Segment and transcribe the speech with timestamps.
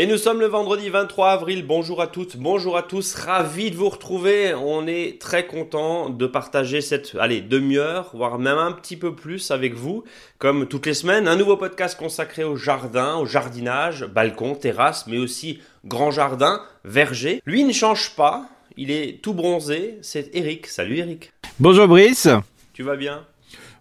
[0.00, 1.66] Et nous sommes le vendredi 23 avril.
[1.66, 3.16] Bonjour à toutes, bonjour à tous.
[3.16, 4.54] Ravi de vous retrouver.
[4.54, 9.50] On est très content de partager cette, allez, demi-heure, voire même un petit peu plus
[9.50, 10.04] avec vous.
[10.38, 15.18] Comme toutes les semaines, un nouveau podcast consacré au jardin, au jardinage, balcon, terrasse, mais
[15.18, 17.42] aussi grand jardin, verger.
[17.46, 18.48] Lui ne change pas.
[18.76, 19.98] Il est tout bronzé.
[20.02, 20.66] C'est Eric.
[20.66, 21.32] Salut Eric.
[21.58, 22.28] Bonjour Brice.
[22.72, 23.24] Tu vas bien?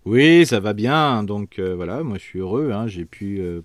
[0.05, 1.23] Oui, ça va bien.
[1.23, 2.71] Donc euh, voilà, moi je suis heureux.
[2.71, 2.87] Hein.
[2.87, 3.61] J'ai pu euh,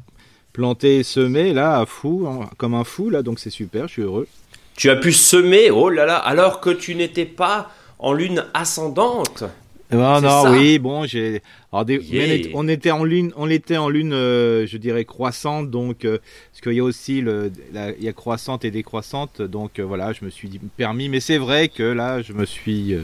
[0.53, 3.93] planter et semer là à fou, hein, comme un fou là, donc c'est super, je
[3.95, 4.29] suis heureux.
[4.77, 9.45] Tu as pu semer, oh là là, alors que tu n'étais pas en lune ascendante.
[9.93, 11.43] Non, non, oui, bon, j'ai.
[11.73, 16.19] On était en lune, on était en lune, euh, je dirais croissante, donc euh,
[16.51, 17.51] parce qu'il y a aussi le,
[17.99, 21.39] il y a croissante et décroissante, donc euh, voilà, je me suis permis, mais c'est
[21.39, 22.95] vrai que là, je me suis,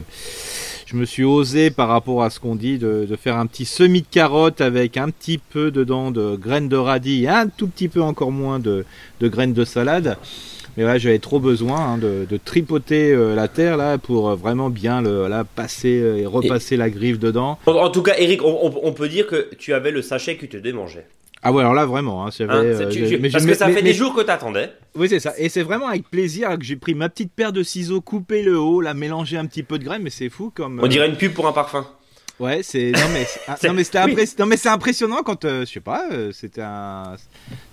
[0.85, 4.01] je me suis osé par rapport à ce qu'on dit de, faire un petit semis
[4.01, 7.87] de carotte avec un petit peu dedans de graines de radis, et un tout petit
[7.87, 8.85] peu encore moins de,
[9.19, 10.17] de graines de salade.
[10.79, 14.69] Mais ouais, j'avais trop besoin hein, de, tripoter euh, la terre là pour euh, vraiment
[14.69, 17.59] bien le, passer euh, et repasser la griffe dedans.
[17.65, 21.05] En, tout cas, Eric, on, peut dire que tu avais le sachet qui te démangeait.
[21.43, 22.63] Ah ouais, alors là vraiment, hein, hein
[23.29, 24.71] parce que ça fait des jours que t'attendais.
[24.95, 25.33] Oui, c'est ça.
[25.37, 28.57] Et c'est vraiment avec plaisir que j'ai pris ma petite paire de ciseaux, coupé le
[28.57, 30.79] haut, la mélangé un petit peu de graines, mais c'est fou comme.
[30.81, 31.85] On dirait une pub pour un parfum.
[32.39, 33.99] Ouais, c'est non mais ah, non mais c'était
[34.39, 37.15] non mais c'est impressionnant quand je sais pas, c'était un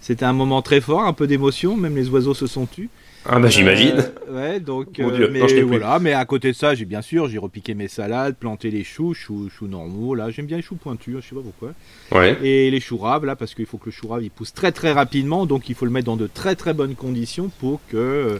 [0.00, 2.91] c'était un moment très fort, un peu d'émotion, même les oiseaux se sont tus.
[3.28, 4.05] Ah bah j'imagine.
[4.28, 7.39] Euh, ouais, donc euh, mais voilà, mais à côté de ça, j'ai bien sûr, j'ai
[7.39, 11.17] repiqué mes salades, planté les choux, choux, choux normaux là, j'aime bien les choux pointus,
[11.20, 11.72] je sais pas pourquoi.
[12.12, 12.37] Ouais.
[12.42, 14.72] Et les choux raves là parce qu'il faut que le chou rave il pousse très
[14.72, 17.97] très rapidement, donc il faut le mettre dans de très très bonnes conditions pour que
[17.97, 18.39] euh,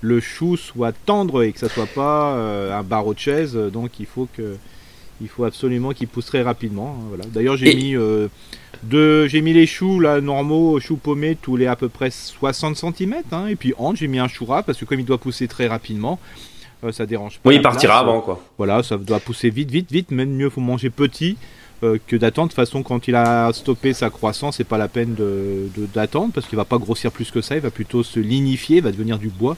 [0.00, 2.34] le chou soit tendre et que ça soit pas
[2.72, 4.56] un barreau de chaise, donc il faut que
[5.20, 6.96] il faut absolument qu'il pousse très rapidement.
[6.98, 7.24] Hein, voilà.
[7.26, 7.94] D'ailleurs, j'ai mis
[8.82, 12.76] de, j'ai mis les choux là normaux, choux paumés tous les à peu près 60
[12.76, 13.16] cm.
[13.32, 15.48] Hein, et puis entre, j'ai mis un chou rat parce que comme il doit pousser
[15.48, 16.18] très rapidement,
[16.84, 17.48] euh, ça dérange pas.
[17.50, 18.42] Oui, il partira avant quoi.
[18.58, 20.10] Voilà, ça doit pousser vite, vite, vite.
[20.10, 21.36] Même mieux, faut manger petit.
[21.82, 22.48] Euh, que d'attendre.
[22.48, 26.30] De toute façon, quand il a stoppé sa croissance, c'est pas la peine de, d'attendre
[26.34, 27.56] parce qu'il va pas grossir plus que ça.
[27.56, 29.56] Il va plutôt se lignifier, il va devenir du bois.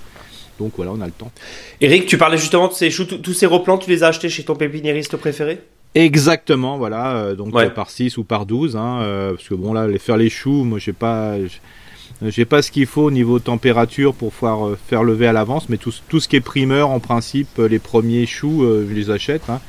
[0.63, 1.33] Donc voilà, on a le temps.
[1.81, 4.45] Eric, tu parlais justement de ces choux, tous ces replants, tu les as achetés chez
[4.45, 5.59] ton pépiniériste préféré?
[5.97, 9.73] Exactement, voilà, euh, donc euh, par 6 ou par 12, hein, euh, parce que bon
[9.73, 11.35] là, les faire les choux, moi j'ai pas,
[12.23, 15.79] j'ai pas ce qu'il faut au niveau température pour pouvoir faire lever à l'avance, mais
[15.79, 19.61] tout, tout, ce qui est primeur, en principe, les premiers choux, je les achète, hein,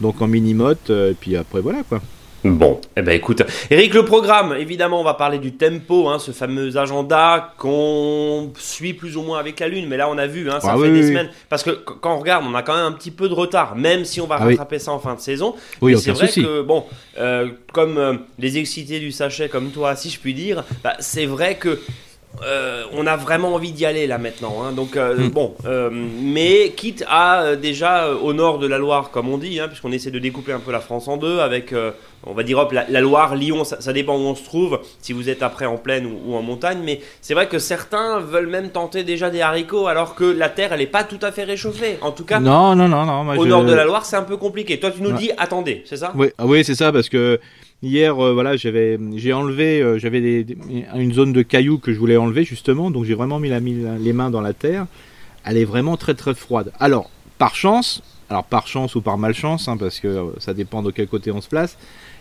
[0.00, 2.02] donc en mini-motte, et puis après voilà quoi.
[2.44, 6.32] Bon, eh ben écoute, Eric, le programme, évidemment, on va parler du tempo, hein, ce
[6.32, 10.50] fameux agenda qu'on suit plus ou moins avec la Lune, mais là on a vu,
[10.50, 12.86] hein, ça ah fait des semaines, parce que quand on regarde, on a quand même
[12.86, 15.20] un petit peu de retard, même si on va ah rattraper ça en fin de
[15.20, 15.54] saison.
[15.80, 16.84] Oui, c'est vrai que, bon,
[17.18, 21.26] euh, comme euh, les excités du sachet comme toi, si je puis dire, bah, c'est
[21.26, 21.78] vrai que
[22.44, 24.62] euh, on a vraiment envie d'y aller là maintenant.
[24.62, 24.72] Hein.
[24.72, 25.28] donc euh, hmm.
[25.28, 29.68] bon, euh, mais quitte à déjà au nord de la Loire, comme on dit, hein,
[29.68, 31.74] puisqu'on essaie de découper un peu la France en deux, avec
[32.24, 35.28] on va dire hop, la, Loire, Lyon, ça, dépend où on se trouve, si vous
[35.28, 36.80] êtes après en plaine ou, en montagne.
[36.84, 40.72] Mais c'est vrai que certains veulent même tenter déjà des haricots, alors que la terre,
[40.72, 41.98] elle n'est pas tout à fait réchauffée.
[42.00, 43.36] En tout cas, non, non, non, non.
[43.36, 44.78] au nord de la Loire, c'est un peu compliqué.
[44.78, 46.12] Toi, tu nous dis attendez, c'est ça?
[46.14, 47.40] Oui, ah oui, c'est ça, parce que
[47.82, 50.46] Hier, euh, voilà, j'avais, j'ai enlevé, euh, j'avais
[50.94, 54.12] une zone de cailloux que je voulais enlever justement, donc j'ai vraiment mis, la, les
[54.12, 54.86] mains dans la terre.
[55.44, 56.70] Elle est vraiment très très froide.
[56.78, 58.00] Alors, par chance,
[58.30, 61.32] alors par chance ou par malchance, hein, parce que euh, ça dépend de quel côté
[61.32, 61.76] on se place.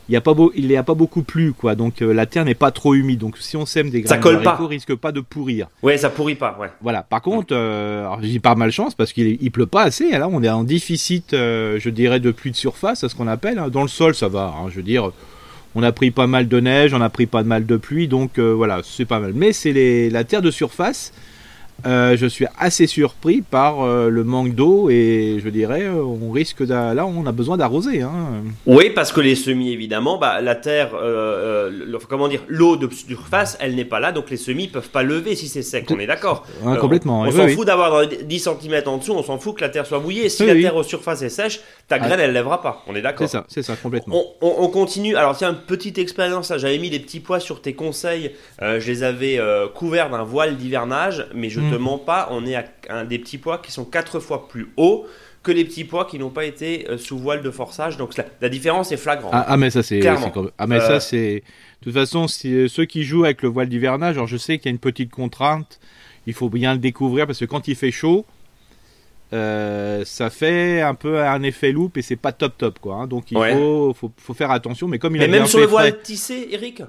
[0.09, 1.75] Il n'y a pas beau, il n'y a pas beaucoup plu, quoi.
[1.75, 3.19] Donc la terre n'est pas trop humide.
[3.19, 4.55] Donc si on sème des graines ça colle pas.
[4.55, 5.67] risque pas de pourrir.
[5.83, 6.57] Ouais, ça pourrit pas.
[6.59, 6.69] Ouais.
[6.81, 7.03] Voilà.
[7.03, 10.11] Par contre, alors, je dis par malchance parce qu'il il pleut pas assez.
[10.11, 13.59] Alors on est en déficit, je dirais, de pluie de surface, à ce qu'on appelle.
[13.59, 13.69] Hein.
[13.69, 14.55] Dans le sol, ça va.
[14.57, 15.11] Hein, je veux dire
[15.75, 18.37] on a pris pas mal de neige, on a pris pas mal de pluie, donc
[18.37, 19.33] euh, voilà, c'est pas mal.
[19.33, 21.13] Mais c'est la terre de surface
[21.85, 26.31] euh, je suis assez surpris par euh, le manque d'eau et je dirais euh, on
[26.31, 28.01] risque là on a besoin d'arroser.
[28.01, 28.43] Hein.
[28.65, 30.91] Oui parce que les semis évidemment bah, la terre
[32.07, 35.35] comment dire l'eau de surface elle n'est pas là donc les semis peuvent pas lever
[35.35, 36.45] si c'est sec on est d'accord.
[36.79, 37.21] complètement.
[37.21, 39.99] On, s'en fout d'avoir 10 cm en dessous on s'en fout que la terre soit
[39.99, 43.01] mouillée si la terre aux surface est sèche ta graine elle lèvera pas on est
[43.01, 43.27] d'accord.
[43.27, 44.21] C'est ça c'est ça complètement.
[44.41, 48.31] On, continue alors tiens une petite expérience j'avais mis des petits pois sur tes conseils
[48.59, 49.39] je les avais
[49.73, 53.57] couverts d'un voile d'hivernage mais je mens pas, on est à un des petits pois
[53.59, 55.05] qui sont quatre fois plus hauts
[55.43, 57.97] que les petits pois qui n'ont pas été euh, sous voile de forçage.
[57.97, 59.31] Donc la, différence est flagrante.
[59.33, 60.01] Ah, ah mais ça c'est
[60.57, 61.43] ah mais ça euh, c'est
[61.81, 64.57] de toute façon si, euh, ceux qui jouent avec le voile d'hivernage, alors je sais
[64.57, 65.79] qu'il y a une petite contrainte,
[66.27, 68.25] il faut bien le découvrir parce que quand il fait chaud,
[69.33, 72.95] euh, ça fait un peu un effet loop et c'est pas top top quoi.
[72.95, 73.07] Hein.
[73.07, 74.87] Donc il faut, faut, faire attention.
[74.87, 76.83] Mais comme il mais a même sur le voile tissé, Eric?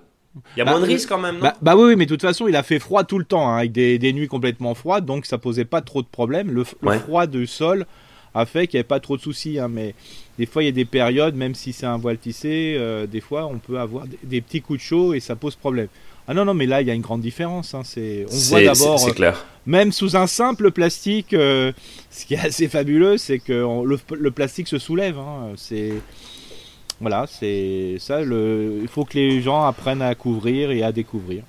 [0.57, 2.11] Il y a bah, moins de risques quand même, non bah, bah, oui, mais de
[2.11, 4.75] toute façon, il a fait froid tout le temps, hein, avec des, des, nuits complètement
[4.75, 6.51] froides, donc ça posait pas trop de problèmes.
[6.51, 7.87] Le, froid du sol
[8.35, 9.95] a fait qu'il n'y avait pas trop de soucis, hein, mais
[10.39, 13.21] des fois, il y a des périodes, même si c'est un voile tissé, euh, des
[13.21, 15.89] fois, on peut avoir des, petits coups de chaud et ça pose problème.
[16.27, 17.75] Ah non, non, mais là, il y a une grande différence.
[17.75, 19.45] Hein, c'est, on voit d'abord, clair.
[19.67, 21.73] même sous un simple plastique, euh,
[22.11, 25.17] ce qui est assez fabuleux, c'est que le, le, plastique se soulève.
[25.57, 25.93] C'est
[27.03, 28.21] voilà, c'est ça.
[28.21, 31.43] Le, il faut que les gens apprennent à couvrir et à découvrir.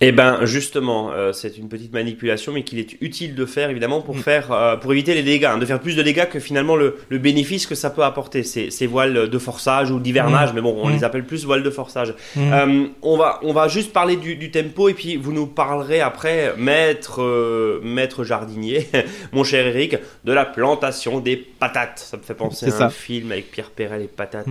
[0.00, 4.02] Eh ben justement, euh, c'est une petite manipulation, mais qu'il est utile de faire évidemment
[4.02, 4.20] pour mm.
[4.20, 6.98] faire, euh, pour éviter les dégâts, hein, de faire plus de dégâts que finalement le,
[7.08, 8.42] le bénéfice que ça peut apporter.
[8.42, 10.54] Ces, ces voiles de forçage ou d'hivernage, mm.
[10.54, 11.04] mais bon, on les mm.
[11.04, 12.14] appelle plus voiles de forçage.
[12.36, 16.00] Euh, on va, on va juste parler du, du, tempo et puis vous nous parlerez
[16.00, 18.86] après, maître, maître jardinier,
[19.32, 21.98] mon cher Eric, de la plantation des patates.
[21.98, 24.46] Ça me fait penser à un film avec Pierre Perret les patates,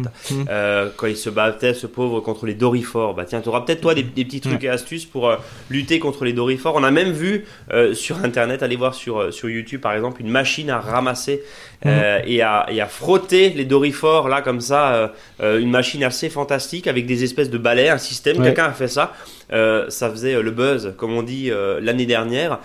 [0.97, 3.13] quand il se battait ce pauvre contre les dorifores.
[3.13, 5.99] Bah tiens, tu auras peut-être toi des, des petits trucs et astuces pour euh, lutter
[5.99, 6.75] contre les dorifores.
[6.75, 10.21] On a même vu euh, sur internet, allez voir sur, euh, sur YouTube par exemple,
[10.21, 11.41] une machine à ramasser
[11.83, 11.91] mhm.
[12.25, 15.11] et, à, et, à, frotter les dorifores là comme ça,
[15.41, 18.41] une machine assez fantastique avec des espèces de balais, un système.
[18.41, 19.13] Quelqu'un a fait ça.
[19.49, 21.51] ça faisait le buzz, comme on dit
[21.81, 22.59] l'année dernière.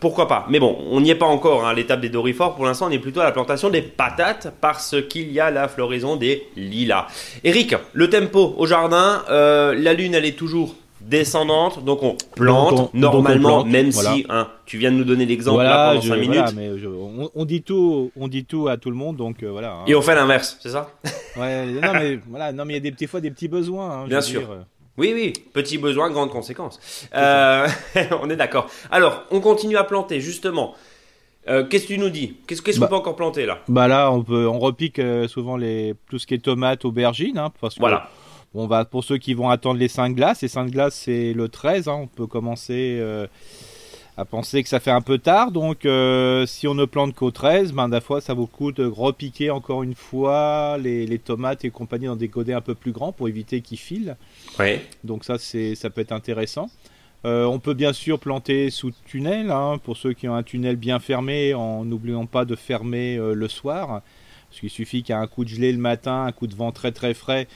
[0.00, 2.54] pourquoi pas Mais bon, on n'y est pas encore hein, à l'étape des dorifores.
[2.54, 5.68] Pour l'instant, on est plutôt à la plantation des patates parce qu'il y a la
[5.68, 7.06] floraison des lilas.
[7.42, 10.74] Eric, le tempo au jardin, la lune, elle est toujours
[11.08, 15.90] descendante, donc on plante normalement, même si hein, tu viens de nous donner l'exemple là
[15.90, 16.54] pendant 5 minutes.
[16.56, 16.70] mais
[17.34, 19.72] on, dit tout, on dit tout à tout le monde, donc euh, voilà.
[19.72, 19.84] Hein.
[19.86, 20.90] Et on fait l'inverse, c'est ça?
[21.36, 23.90] Ouais, non mais voilà, non mais il y a des petits fois des petits besoins.
[23.90, 24.42] Hein, Bien sûr.
[24.96, 26.78] Oui, oui, petits besoins, grandes conséquences.
[27.12, 27.66] Euh,
[28.22, 28.70] on est d'accord.
[28.92, 30.76] Alors, on continue à planter, justement.
[31.48, 32.36] Euh, qu'est-ce que tu nous dis?
[32.46, 33.58] Qu'est-ce qu'on bah, peut encore planter là?
[33.66, 37.50] Bah là, on peut, on repique souvent les tout ce qui est tomates, aubergines, hein,
[37.60, 38.08] parce que voilà.
[38.54, 41.48] On va pour ceux qui vont attendre les 5 glaces, les 5 glaces c'est le
[41.48, 41.98] 13, hein.
[42.02, 43.26] on peut commencer euh,
[44.16, 47.32] à penser que ça fait un peu tard, donc euh, si on ne plante qu'au
[47.32, 51.64] 13, ben des fois ça vaut le coup de repiquer encore une fois les, tomates
[51.64, 54.16] et compagnie dans des godets un peu plus grands pour éviter qu'ils filent.
[54.60, 54.78] Oui.
[55.02, 56.70] Donc ça c'est ça peut être intéressant.
[57.24, 60.76] Euh, on peut bien sûr planter sous tunnel, hein, pour ceux qui ont un tunnel
[60.76, 64.02] bien fermé, en n'oubliant pas de fermer le soir.
[64.48, 66.54] Parce qu'il suffit qu'il y ait un coup de gelée le matin, un coup de
[66.54, 67.48] vent très très frais,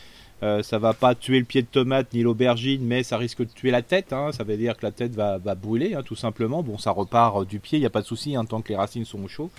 [0.42, 3.50] euh, ça va pas tuer le pied de tomate ni l'aubergine, mais ça risque de
[3.52, 4.12] tuer la tête.
[4.12, 4.30] Hein.
[4.32, 6.62] Ça veut dire que la tête va, brûler, hein, tout simplement.
[6.62, 8.68] Bon, ça repart euh, du pied, il n'y a pas de souci, hein, tant que
[8.68, 9.50] les racines sont chaudes.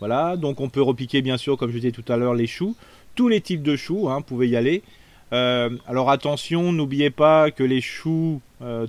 [0.00, 2.76] Voilà, donc on peut repiquer bien sûr, comme je disais tout à l'heure, les choux.
[3.14, 4.82] Tous les types de choux, vous pouvez y aller.
[5.32, 8.40] Euh, alors attention, n'oubliez pas que les choux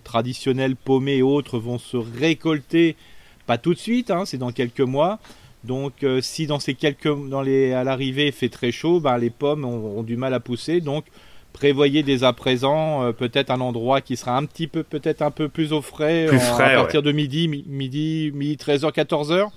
[0.06, 2.96] traditionnels paumés et autres vont se récolter,
[3.46, 5.20] pas tout de suite, c'est dans quelques mois.
[5.66, 9.18] Donc, euh, si dans ces quelques, dans les, à l'arrivée, il fait très chaud, ben,
[9.18, 10.80] les pommes ont, du mal à pousser.
[10.80, 11.06] Donc,
[11.54, 15.32] prévoyez dès à présent euh, peut-être un endroit qui sera un petit peu, peut-être un
[15.32, 19.50] peu plus au frais, à partir de midi, midi, midi 13h, 14h.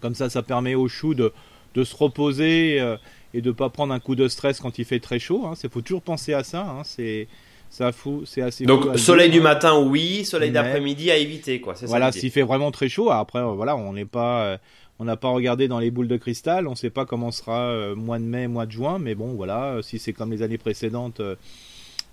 [0.00, 1.32] Comme ça, ça permet aux choux de,
[1.74, 2.96] de se reposer euh,
[3.32, 5.42] et de ne pas prendre un coup de stress quand il fait très chaud.
[5.44, 5.70] Il hein.
[5.70, 6.66] faut toujours penser à ça.
[6.68, 6.82] Hein.
[6.84, 7.28] C'est
[7.70, 8.64] ça fout, c'est assez.
[8.64, 11.74] Donc soleil du matin, oui, soleil d'après-midi à éviter, quoi.
[11.84, 14.58] Voilà, s'il fait vraiment très chaud, après, euh, voilà, on n'est pas, euh,
[14.98, 17.68] on n'a pas regardé dans les boules de cristal, on ne sait pas comment sera
[17.68, 20.58] euh, mois de mai, mois de juin, mais bon, voilà, si c'est comme les années
[20.58, 21.22] précédentes.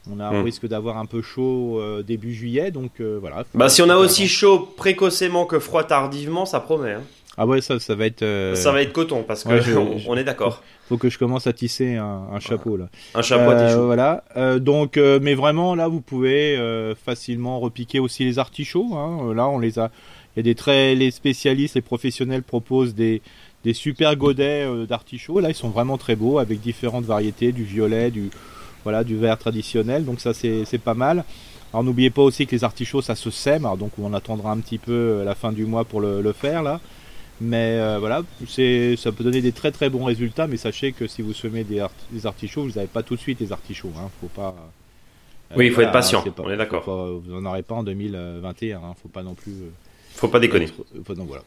[0.10, 0.46] on a un hmm.
[0.46, 3.44] risque d'avoir un peu chaud début juillet, donc voilà.
[3.56, 6.94] Bah, si on a aussi chaud précocement que froid tardivement, ça promet.
[6.94, 7.04] Hein.
[7.36, 8.26] Ah ouais, ça, ça va être.
[8.56, 9.76] Ça va être coton parce que
[10.08, 10.62] on, est d'accord.
[10.88, 12.88] Faut que je commence à tisser un, chapeau là.
[13.14, 14.24] Un chapeau à euh, Voilà.
[14.38, 16.58] Euh, donc, mais vraiment là, vous pouvez
[17.04, 18.96] facilement repiquer aussi les artichauts.
[18.96, 19.34] Hein.
[19.34, 19.92] Là, on les a.
[20.36, 23.22] Il y a des très les spécialistes, les professionnels proposent des
[23.64, 25.40] des super godets d'artichauts.
[25.40, 28.30] Là, ils sont vraiment très beaux avec différentes variétés, du violet, du
[28.84, 30.06] voilà, du vert traditionnel.
[30.06, 31.26] Donc ça, c'est pas mal.
[31.74, 33.66] Alors n'oubliez pas aussi que les artichauts, ça se sème.
[33.66, 36.64] Alors, donc on attendra un petit peu la fin du mois pour le, le faire
[36.64, 36.80] là.
[37.40, 41.22] Mais euh, voilà, ça peut donner des très très bons résultats, mais sachez que si
[41.22, 41.80] vous semez des,
[42.26, 43.92] artichauts, vous n'avez pas tout de suite des artichauts.
[43.98, 44.56] Hein, faut pas,
[45.52, 46.84] euh, oui, il faut être patient, on est d'accord.
[46.86, 49.52] Vous n'en aurez pas en 2021, hein, faut pas non plus.
[49.52, 49.70] Euh,
[50.16, 50.68] faut pas déconner.
[50.96, 51.44] donc voilà,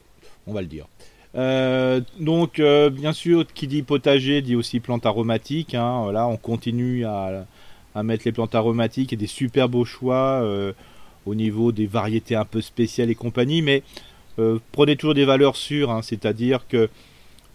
[0.46, 0.86] on va le dire.
[2.20, 2.60] donc,
[2.92, 5.74] bien sûr, qui dit potager dit aussi plantes aromatiques.
[5.74, 7.46] Hein, là, on continue à,
[7.96, 10.46] à, mettre les plantes aromatiques et des super beaux choix
[11.26, 13.60] au niveau des variétés un peu spéciales et compagnie.
[13.60, 14.19] Mais euh,
[14.72, 16.88] prenez toujours des valeurs sûres, hein, c'est-à-dire que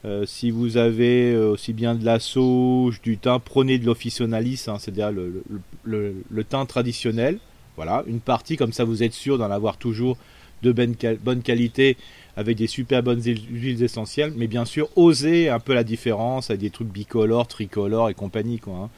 [0.06, 4.66] euh, si vous avez euh, aussi bien de la sauge, du thym, prenez de l'officionalis,
[4.68, 7.40] hein, c'est-à-dire le, thym traditionnel.
[7.76, 10.18] Voilà, une partie, comme ça vous êtes sûr d'en avoir toujours
[10.62, 11.98] de bonne, bonne qualité
[12.38, 16.62] avec des super bonnes huiles essentielles, mais bien sûr oser un peu la différence avec
[16.62, 18.76] des trucs bicolores, tricolores et compagnie quoi.
[18.76, 18.90] Hein.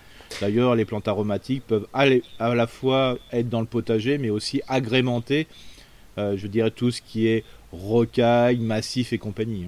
[0.41, 4.61] D'ailleurs, les plantes aromatiques peuvent aller à la fois être dans le potager, mais aussi
[4.67, 5.47] agrémenter,
[6.17, 9.67] euh, je dirais, tout ce qui est rocaille, massif et compagnie.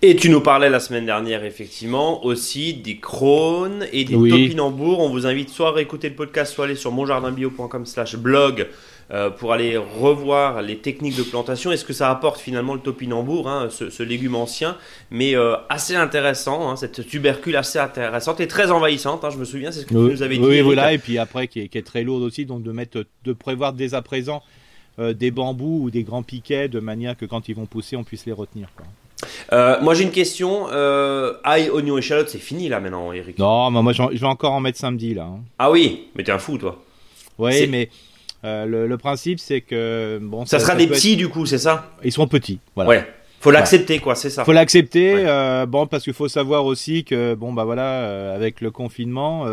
[0.00, 5.00] Et tu nous parlais la semaine dernière, effectivement, aussi des crônes et des topinambours.
[5.00, 8.68] On vous invite soit à réécouter le podcast, soit à aller sur monjardinbio.com slash blog
[9.10, 12.80] euh, pour aller revoir les techniques de plantation et ce que ça apporte finalement le
[12.80, 14.76] topinambour, hein, ce, légume ancien,
[15.10, 19.24] mais euh, assez intéressant, hein, cette tubercule assez intéressante et très envahissante.
[19.24, 20.44] Hein, je me souviens, c'est ce que tu nous avais dit.
[20.44, 23.72] Oui, voilà, et puis après qui est, très lourde aussi, donc de mettre, de prévoir
[23.72, 24.42] dès à présent
[24.98, 28.04] euh, des bambous ou des grands piquets de manière que quand ils vont pousser, on
[28.04, 28.68] puisse les retenir.
[29.52, 30.66] Euh, moi j'ai une question.
[30.70, 33.38] Euh, ail, oignon, échalote, c'est fini là maintenant, Eric.
[33.38, 35.24] Non, moi je vais encore en mettre samedi là.
[35.24, 35.40] Hein.
[35.58, 36.82] Ah oui, mais t'es un fou toi.
[37.38, 37.88] Oui, mais
[38.44, 40.46] euh, le, principe c'est que bon.
[40.46, 42.90] Ça, sera des petits du coup, c'est ça Ils sont petits, voilà.
[42.90, 43.06] Ouais.
[43.40, 44.44] Faut l'accepter quoi, c'est ça.
[44.44, 45.24] Faut l'accepter.
[45.68, 49.46] bon, parce qu'il faut savoir aussi que bon bah voilà, avec le confinement.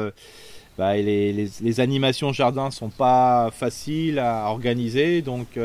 [0.77, 5.57] Bah, les, les, les, animations jardin sont pas faciles à organiser, donc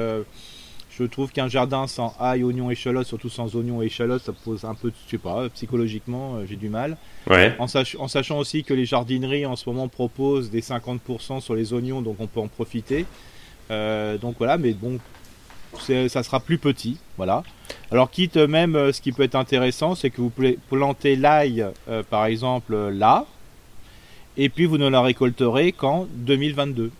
[1.01, 4.65] je trouve qu'un jardin sans ail, oignon, échalote, surtout sans oignon et échalote, ça pose
[4.65, 6.99] un peu, je sais pas, psychologiquement, euh, j'ai du mal.
[7.59, 12.03] En, sachant aussi que les jardineries en ce moment proposent des 50% sur les oignons,
[12.03, 13.07] donc on peut en profiter.
[13.71, 14.99] Euh, donc voilà, mais bon,
[15.79, 17.45] ça sera plus petit, voilà.
[17.91, 21.65] Alors quitte même, euh, ce qui peut être intéressant, c'est que vous pouvez planter l'ail,
[22.11, 23.25] par exemple, là,
[24.43, 26.91] et puis vous ne la récolterez qu'en 2022.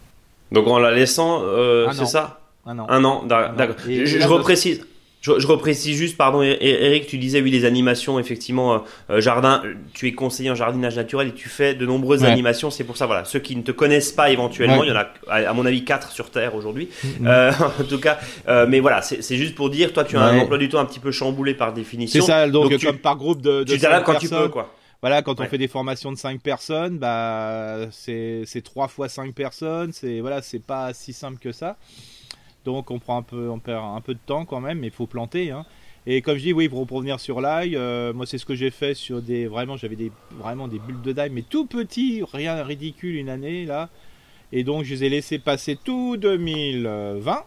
[0.53, 2.41] Donc en la laissant, ah c'est ça?
[2.67, 2.87] Un an.
[2.89, 3.77] Un an, d'accord.
[3.87, 4.87] Je, je reprécise.
[5.23, 8.79] Je, je, reprécise juste, pardon, Eric, tu disais oui les animations, effectivement, euh,
[9.11, 9.63] euh, jardin.
[9.93, 12.71] Tu es conseiller en jardinage naturel et tu fais de nombreuses animations.
[12.71, 15.09] C'est pour ça, voilà, ceux qui ne te connaissent pas éventuellement, il y en a,
[15.29, 16.89] à mon avis, quatre sur terre aujourd'hui.
[17.05, 17.27] Mm-hmm.
[17.27, 18.19] euh, en tout cas,
[18.49, 20.87] euh, mais voilà, c'est juste pour dire, toi, tu as un emploi du temps un
[20.87, 22.25] petit peu chamboulé par définition.
[22.25, 24.73] C'est ça, donc, comme par groupe de, de tu t'adaptes quand tu peux, quoi.
[25.03, 29.93] Voilà, quand on fait des formations de 5 personnes, bah c'est 3 fois 5 personnes,
[29.93, 31.77] c'est voilà, c'est pas si simple que ça.
[32.67, 34.93] Donc on prend un peu, on perd un peu de temps quand même, mais il
[34.93, 35.51] faut planter.
[35.51, 35.65] Hein.
[36.07, 38.71] Et comme je dis, oui, pour revenir sur l'ail, euh, moi c'est ce que j'ai
[38.71, 42.63] fait sur des, vraiment, j'avais des, vraiment des bulles de d'ail, mais tout petits, rien
[42.63, 43.89] ridicule une année là.
[44.53, 47.45] Et donc je les ai laissés passer tout 2020.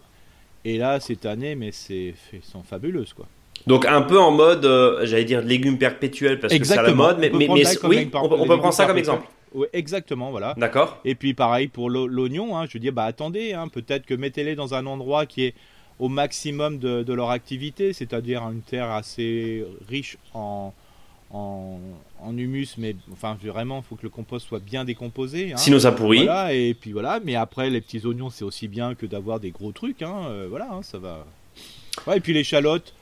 [0.65, 3.27] Et là cette année, mais c'est, sont fabuleuses quoi.
[3.67, 7.17] Donc un peu en mode, euh, j'allais dire légumes perpétuels parce que c'est la mode,
[7.19, 9.25] mais, mais, oui, on, peut prendre ça comme exemple
[9.71, 10.53] exactement, voilà.
[10.57, 10.99] D'accord.
[11.05, 14.73] Et puis pareil pour l'oignon, hein, je dis bah attendez, hein, peut-être que mettez-les dans
[14.73, 15.53] un endroit qui est
[15.99, 20.73] au maximum de, leur activité, c'est-à-dire une terre assez riche en,
[21.31, 21.77] en,
[22.35, 25.53] humus, mais enfin vraiment, il faut que le compost soit bien décomposé.
[25.53, 25.57] Hein.
[25.57, 26.27] Sinon ça pourrit.
[26.51, 29.71] et puis voilà, mais après les petits oignons, c'est aussi bien que d'avoir des gros
[29.71, 31.25] trucs, euh, voilà, ça va.
[32.07, 32.93] Ouais, et puis l'échalote,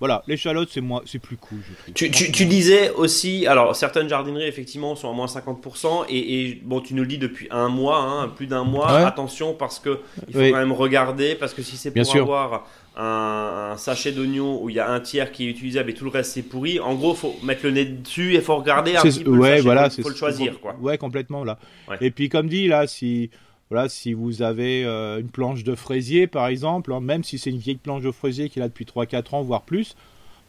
[0.00, 1.58] voilà, l'échalote, c'est c'est plus cool.
[1.94, 6.94] Tu, tu, disais aussi, alors certaines jardineries effectivement sont à moins 50% et, bon, tu
[6.94, 8.90] nous le dis depuis un mois, hein, plus d'un mois.
[8.90, 13.74] Attention parce que il faut quand même regarder parce que si c'est pour avoir un,
[13.76, 16.32] sachet d'oignon où il y a un tiers qui est utilisable et tout le reste
[16.32, 19.36] c'est pourri, en gros, faut mettre le nez dessus et faut regarder un petit peu.
[19.36, 20.76] Ouais, le voilà, faut, le choisir quoi.
[20.80, 21.58] Ouais, complètement là.
[22.00, 23.30] Et puis comme dit là, si
[23.70, 27.50] voilà, si vous avez euh, une planche de fraisier, par exemple, hein, même si c'est
[27.50, 29.94] une vieille planche de fraisier qui est là depuis 3-4 ans, voire plus,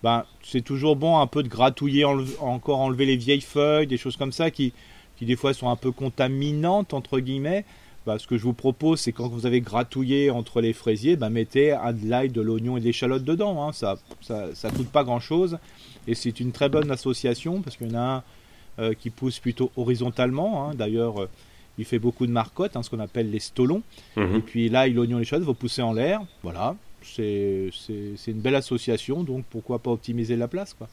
[0.01, 4.17] ben, c'est toujours bon un peu de gratouiller, encore enlever les vieilles feuilles, des choses
[4.17, 4.73] comme ça qui,
[5.17, 7.63] qui des fois sont un peu contaminantes, entre guillemets.
[8.07, 11.29] Ben, ce que je vous propose, c'est quand vous avez gratouillé entre les fraisiers, ben,
[11.29, 13.63] mettez de l'ail, de l'oignon et des l'échalote dedans.
[13.63, 13.71] Hein.
[13.71, 15.59] Ça, ça, ça coûte pas grand-chose.
[16.07, 18.23] Et c'est une très bonne association, parce qu'il y en a un
[18.79, 20.69] euh, qui pousse plutôt horizontalement.
[20.69, 20.73] Hein.
[20.73, 21.21] D'ailleurs...
[21.21, 21.29] Euh,
[21.81, 23.81] il fait beaucoup de marcottes, hein, ce qu'on appelle les stolons.
[24.15, 24.35] Mhm.
[24.35, 26.21] Et puis là, l'oignon les choses vont pousser en l'air.
[26.43, 27.71] Voilà, c'est
[28.27, 30.87] une belle association, donc pourquoi pas optimiser la place quoi.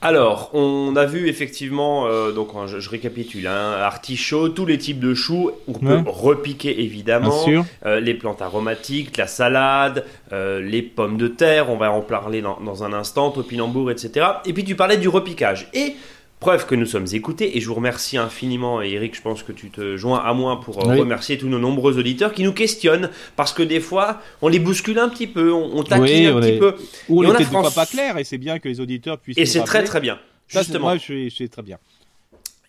[0.00, 5.12] Alors, on a vu effectivement, euh, donc je, récapitule, hein, artichaut, tous les types de
[5.12, 7.44] choux, on peut repiquer évidemment,
[7.84, 12.42] euh, les plantes aromatiques, la salade, euh, les pommes de terre, on va en parler
[12.42, 14.26] dans, dans un instant, topinambour, etc.
[14.44, 15.68] Et puis tu parlais du repiquage.
[15.74, 15.96] Et
[16.40, 19.70] Preuve que nous sommes écoutés et je vous remercie infiniment Eric, je pense que tu
[19.70, 23.52] te joins à moi pour euh, remercier tous nos nombreux auditeurs qui nous questionnent parce
[23.52, 26.76] que des fois on les bouscule un petit peu, on, on taquine un petit peu.
[27.08, 29.38] Ou on n'est pas clair et c'est bien que les auditeurs puissent.
[29.38, 30.18] Et c'est très très bien.
[30.46, 30.86] Justement.
[30.86, 31.78] moi je suis très bien.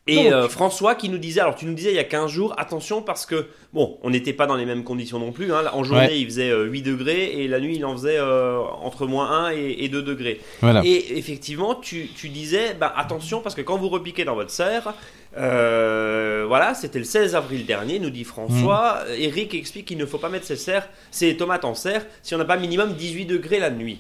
[0.10, 2.54] Et euh, François qui nous disait, alors tu nous disais il y a 15 jours,
[2.58, 5.54] attention parce que, bon, on n'était pas dans les mêmes conditions non plus.
[5.54, 5.64] Hein.
[5.74, 9.08] En journée, il faisait 8 euh, degrés et la nuit, il en faisait euh, entre
[9.08, 10.42] moins 1 et, 2 degrés.
[10.84, 14.94] Et effectivement, tu, tu disais, bah, attention parce que quand vous repiquez dans votre serre,
[15.36, 19.04] voilà, c'était le 16 avril dernier, nous dit François.
[19.08, 19.22] Mm.
[19.22, 22.38] Eric explique qu'il ne faut pas mettre ses, serres, ses tomates en serre si on
[22.38, 24.00] n'a pas minimum 18 degrés la nuit.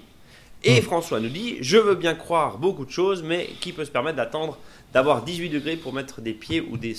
[0.63, 3.91] Et François nous dit Je veux bien croire beaucoup de choses, mais qui peut se
[3.91, 4.57] permettre d'attendre
[4.91, 6.95] d'avoir 18 degrés pour mettre des pieds ou des,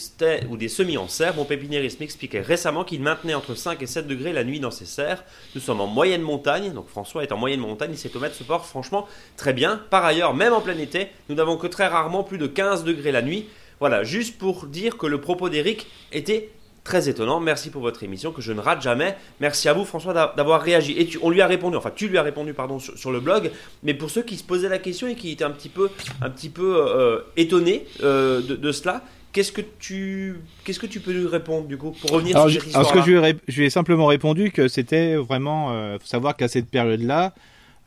[0.49, 4.07] ou des semis en serre Mon pépiniériste m'expliquait récemment qu'il maintenait entre 5 et 7
[4.07, 5.25] degrés la nuit dans ses serres.
[5.55, 8.45] Nous sommes en moyenne montagne, donc François est en moyenne montagne, et ses tomates se
[8.45, 9.83] portent franchement très bien.
[9.91, 13.13] Par ailleurs, même en plein été, nous n'avons que très rarement plus de 15 degrés
[13.13, 13.47] la nuit.
[13.79, 16.51] Voilà, juste pour dire que le propos d'Eric était
[16.91, 17.39] très étonnant.
[17.39, 19.15] Merci pour votre émission que je ne rate jamais.
[19.39, 20.93] Merci à vous François d'avoir réagi.
[20.99, 23.53] Et on lui a répondu, enfin tu lui as répondu pardon sur, le blog.
[23.85, 25.89] Mais pour ceux qui se posaient la question et qui étaient un petit peu,
[26.21, 31.13] un petit peu euh, étonnés euh, de, cela, Qu'est-ce que tu qu'est-ce que tu peux
[31.13, 33.61] lui répondre du coup pour revenir sur cette Alors ce que je lui, ai, je
[33.61, 37.33] lui ai simplement répondu que c'était vraiment euh, faut savoir qu'à cette période-là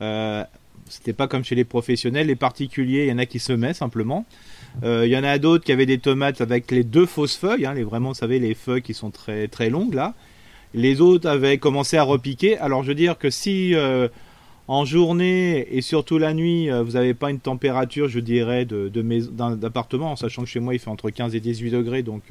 [0.00, 0.42] euh,
[0.88, 3.76] c'était pas comme chez les professionnels, les particuliers, il y en a qui se mettent
[3.76, 4.24] simplement.
[4.82, 7.66] Euh, il y en a d'autres qui avaient des tomates avec les deux fausses feuilles,
[7.66, 10.14] hein, les vraiment, vous savez, les feuilles qui sont très très longues là.
[10.74, 12.58] Les autres avaient commencé à repiquer.
[12.58, 14.08] Alors je veux dire que si euh,
[14.66, 18.90] en journée et surtout la nuit, euh, vous n'avez pas une température, je dirais, de,
[19.54, 22.22] d'appartement, en sachant que chez moi il fait entre 15 et 18 degrés, donc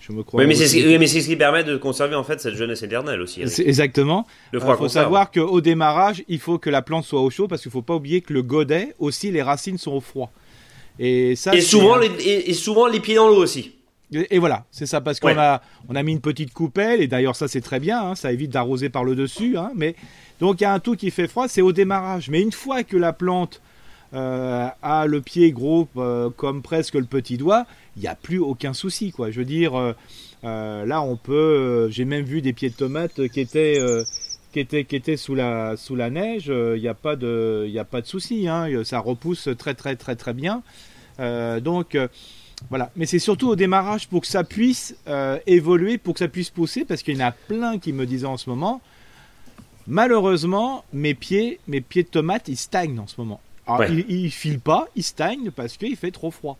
[0.00, 0.40] je me crois.
[0.40, 3.42] Oui, mais c'est ce, qui permet de conserver en fait cette jeunesse éternelle aussi.
[3.42, 4.26] Exactement.
[4.52, 7.68] Il faut savoir qu'au démarrage, il faut que la plante soit au chaud parce qu'il
[7.68, 10.32] ne faut pas oublier que le godet aussi, les racines sont au froid.
[11.02, 13.72] Et, ça, et, souvent, les, et, souvent les pieds dans l'eau aussi.
[14.12, 17.36] Et, voilà, c'est ça, parce qu'on a, on a mis une petite coupelle, et d'ailleurs
[17.36, 19.94] ça c'est très bien, hein, ça évite d'arroser par le dessus, hein, mais
[20.40, 22.28] donc il y a un tout qui fait froid, c'est au démarrage.
[22.28, 23.62] Mais une fois que la plante
[24.12, 27.66] euh, a le pied gros euh, comme presque le petit doigt,
[27.96, 29.30] il n'y a plus aucun souci, quoi.
[29.30, 29.76] Je veux dire,
[30.44, 33.78] euh, là on peut, j'ai même vu des pieds de tomates qui étaient
[34.52, 37.78] qui était, qui était sous, la, sous la neige, il n'y a pas de, y
[37.78, 40.64] a pas de souci, hein, ça repousse très très très très bien.
[41.20, 42.08] Euh, donc euh,
[42.68, 46.28] voilà, mais c'est surtout au démarrage pour que ça puisse euh, évoluer, pour que ça
[46.28, 48.80] puisse pousser, parce qu'il y en a plein qui me disaient en ce moment,
[49.86, 53.40] malheureusement, mes pieds, mes pieds de tomates, ils stagnent en ce moment.
[53.66, 56.58] Alors, ils, ne filent pas, ils stagnent parce qu'il fait trop froid.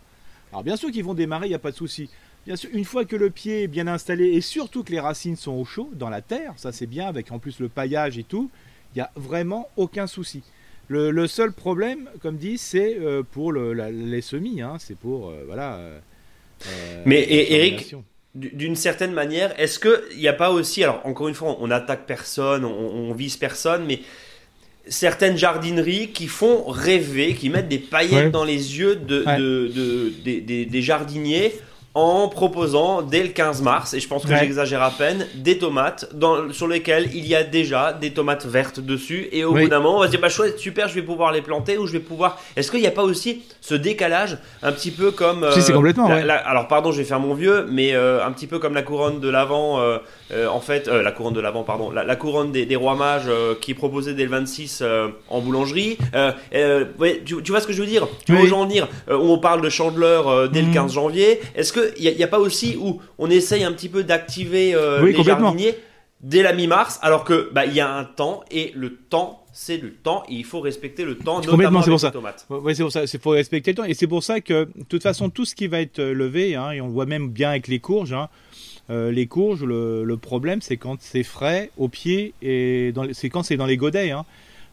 [0.51, 2.09] Alors bien sûr qu'ils vont démarrer, il n'y a pas de souci.
[2.45, 5.35] Bien sûr, une fois que le pied est bien installé et surtout que les racines
[5.35, 8.23] sont au chaud dans la terre, ça c'est bien avec en plus le paillage et
[8.23, 8.49] tout,
[8.93, 10.41] il n'y a vraiment aucun souci.
[10.91, 14.61] Le, seul problème, comme dit, c'est euh, pour les semis.
[14.61, 15.75] Hein, c'est pour euh, voilà.
[15.75, 15.99] Euh,
[17.05, 17.95] Mais Eric,
[18.35, 22.05] d'une certaine manière, est-ce qu'il n'y a pas aussi, alors encore une fois, on n'attaque
[22.05, 24.01] personne, on, vise personne, mais
[24.85, 29.23] certaines jardineries qui font rêver, qui mettent des paillettes dans les yeux de,
[30.23, 31.53] des, jardiniers
[31.93, 36.07] en proposant dès le 15 mars, et je pense que j'exagère à peine, des tomates
[36.13, 39.27] dans, sur lesquelles il y a déjà des tomates vertes dessus.
[39.33, 41.33] Et au bout d'un moment, on va se dire, bah chouette, super, je vais pouvoir
[41.33, 42.39] les planter ou je vais pouvoir.
[42.55, 45.45] Est-ce qu'il n'y a pas aussi ce décalage, un petit peu comme.
[45.51, 46.07] si, c'est complètement.
[46.07, 49.19] alors, pardon, je vais faire mon vieux, mais euh, un petit peu comme la couronne
[49.19, 49.97] de l'avant, euh,
[50.31, 53.29] euh, en fait, la couronne de l'avant, pardon, la, couronne des, rois mages
[53.61, 54.83] qui proposait dès le 26
[55.29, 55.97] en boulangerie.
[56.99, 58.07] Ouais, tu, vois ce que je veux dire?
[58.25, 60.89] Tu vois j'en venir Où on parle de chandeleur dès le 15 mhm.
[60.89, 61.39] janvier.
[61.55, 65.05] Est-ce que il n'y a, pas aussi où on essaye un petit peu d'activer euh,
[65.05, 65.75] les jardiniers
[66.21, 69.77] dès la mi-mars, alors que bah il y a un temps et le temps c'est
[69.77, 72.13] le temps et il faut respecter le temps notamment c'est pour ça.
[72.49, 74.83] Oui, c'est pour ça, c'est faut respecter le temps et c'est pour ça que de
[74.87, 77.49] toute façon tout ce qui va être euh, levé hein, et on voit même bien
[77.49, 78.29] avec les courges hein,
[78.89, 83.57] euh, les courges, le, problème c'est quand c'est frais au pied et c'est quand c'est
[83.57, 84.11] dans les godets.
[84.11, 84.25] Hein.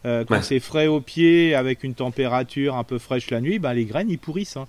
[0.05, 3.85] quand c'est frais au pied avec une température un peu fraîche la nuit, ben, les
[3.85, 4.57] graines ils pourrissent.
[4.57, 4.67] Hein.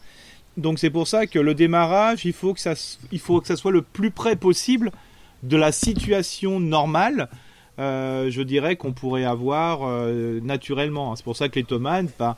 [0.57, 2.73] Donc c'est pour ça que le démarrage, il faut que ça,
[3.11, 4.91] il faut que ça soit le plus près possible
[5.43, 7.29] de la situation normale.
[7.79, 11.15] Euh, je dirais qu'on pourrait avoir euh, naturellement.
[11.15, 12.35] C'est pour ça que les tomates, ben,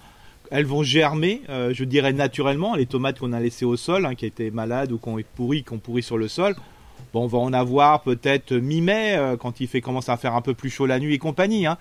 [0.51, 2.75] elles vont germer, euh, je dirais naturellement.
[2.75, 5.63] Les tomates qu'on a laissées au sol, hein, qui étaient malades ou qui ont pourri,
[5.63, 6.55] qui ont pourri sur le sol,
[7.13, 10.53] Bon, on va en avoir peut-être mi-mai, quand il fait commence à faire un peu
[10.53, 11.65] plus chaud la nuit et compagnie.
[11.65, 11.77] Hein.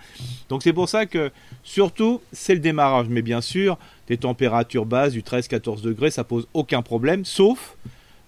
[0.48, 1.30] Donc c'est pour ça que,
[1.62, 3.06] surtout, c'est le démarrage.
[3.08, 3.78] Mais bien sûr,
[4.08, 7.76] des températures basses du 13-14 degrés, ça pose aucun problème, sauf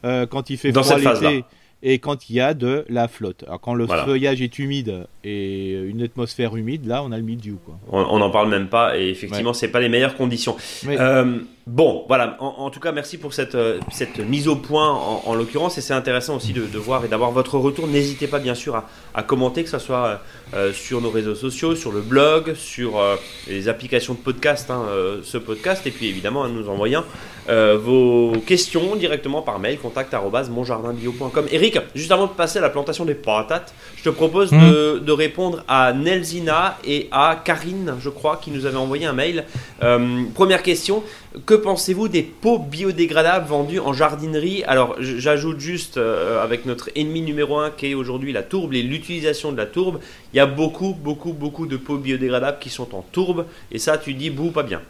[0.04, 1.44] euh, quand il fait froid l'été
[1.82, 3.42] et quand il y a de la flotte.
[3.46, 7.58] Alors quand le feuillage est humide et une atmosphère humide, là on a le mildiou.
[7.64, 7.78] Quoi.
[7.90, 10.56] On n'en parle même pas et effectivement c'est pas les meilleures conditions.
[10.86, 15.34] Euh, bon voilà, en, tout cas merci pour cette, euh, cette mise au point en,
[15.34, 17.86] l'occurrence et c'est intéressant aussi de, voir et d'avoir votre retour.
[17.86, 18.82] N'hésitez pas bien sûr
[19.14, 20.20] à, commenter que ce soit
[20.54, 23.00] euh, sur nos réseaux sociaux, sur le blog, sur
[23.48, 24.84] les applications de podcast, hein,
[25.22, 27.04] ce podcast et puis évidemment à nous envoyant
[27.48, 30.14] vos questions directement par mail contact
[30.50, 31.46] monjardinbio.com.
[31.50, 35.10] Eric juste avant de passer à la plantation des patates, je te propose de, hmm.
[35.12, 39.44] répondre à Nelzina et à Karine, je crois, qui nous avaient envoyé un mail.
[39.82, 41.02] Euh, première question,
[41.46, 47.22] que pensez-vous des pots biodégradables vendus en jardinerie Alors, j'ajoute juste euh, avec notre ennemi
[47.22, 50.00] numéro un qui est aujourd'hui la tourbe et l'utilisation de la tourbe.
[50.32, 53.98] Il y a beaucoup, beaucoup, beaucoup de pots biodégradables qui sont en tourbe et ça,
[53.98, 54.80] tu dis, bouh, pas bien.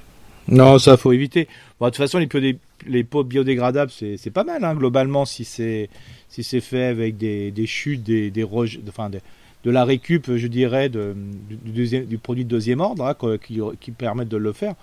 [0.49, 1.47] Non, ça faut éviter.
[1.81, 2.41] de toute façon, les pots,
[2.87, 5.89] les pots biodégradables, c'est pas mal hein, globalement si c'est
[6.29, 8.45] si fait avec des, chutes, des, des
[8.89, 14.37] enfin de la récup, je dirais, du, produit de deuxième ordre hein, qui permettent de
[14.37, 14.75] le faire.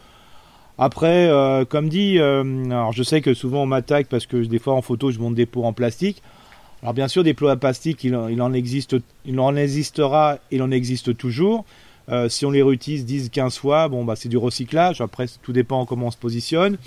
[0.82, 4.60] Après, euh, comme dit, euh, alors je sais que souvent on m'attaque parce que des
[4.60, 6.24] fois en photo je monte des pots en plastique.
[6.82, 10.72] Alors bien sûr, des pots en plastique, il, en existe, il en existera, il en
[10.72, 11.66] existe toujours.
[12.08, 15.02] Euh, si on les réutilise 10-15 fois, bon bah c'est du recyclage.
[15.02, 16.78] Après, tout dépend comment on se positionne.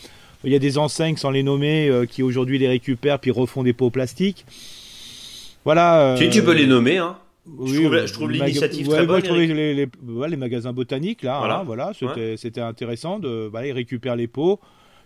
[0.45, 3.75] Il y a des enseignes sans les nommer qui aujourd'hui les récupèrent puis refont des
[3.75, 4.47] pots plastiques.
[5.67, 6.17] Voilà.
[6.19, 9.23] Tu, tu peux les nommer, hein je trouve, l'initiative très bonne.
[9.23, 11.93] les, les, magasins botaniques là, voilà, hein, voilà
[12.37, 14.61] c'était intéressant de bah, ils récupèrent les pots.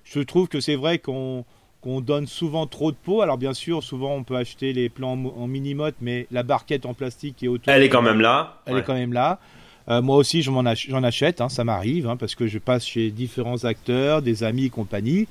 [0.04, 1.44] Je trouve que c'est vrai qu'on
[1.82, 3.22] donne souvent trop de pots.
[3.22, 6.94] Alors bien sûr, souvent on peut acheter les plans en, mini-motte, mais la barquette en
[6.94, 7.72] plastique qui est autour.
[7.72, 8.60] Elle est quand même là.
[8.66, 9.40] Elle est quand même là.
[9.88, 13.64] Euh, moi aussi, j'en achète, hein, ça m'arrive, hein, parce que je passe chez différents
[13.64, 15.28] acteurs, des amis et compagnie.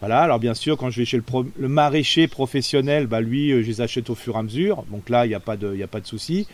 [0.00, 3.68] Voilà, alors bien sûr, quand je vais chez le, maraîcher professionnel, bah lui, euh, je
[3.68, 4.84] les achète au fur et à mesure.
[4.90, 6.46] Donc là, il n'y a pas de, a pas de souci.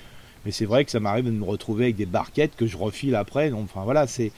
[0.45, 3.15] Mais c'est vrai que ça m'arrive de me retrouver avec des barquettes que je refile
[3.15, 3.51] après.
[3.51, 4.33] Donc, enfin voilà, c'est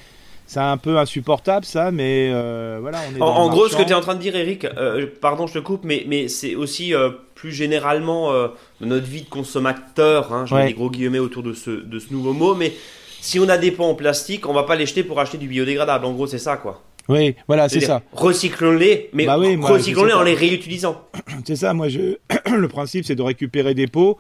[0.51, 2.99] c'est un peu insupportable ça, mais euh, voilà.
[3.13, 5.47] On est en, gros, ce que tu es en train de dire, Eric, euh, pardon,
[5.47, 6.93] je te coupe, mais, mais c'est aussi
[7.35, 8.33] plus généralement
[8.81, 10.33] notre vie de consommateur.
[10.33, 12.73] Hein, J'ai des gros guillemets autour de ce, de ce nouveau mot, mais
[13.21, 15.47] si on a des pots en plastique, on va pas les jeter pour acheter du
[15.47, 16.05] biodégradable.
[16.05, 16.83] En gros, c'est ça, quoi.
[17.09, 18.03] Oui, voilà, c'est ça.
[18.13, 21.03] Recyclons-les, mais bah recyclons-les en les réutilisant.
[21.45, 22.17] C'est ça, moi, je...
[22.55, 24.19] le principe, c'est de récupérer des pots.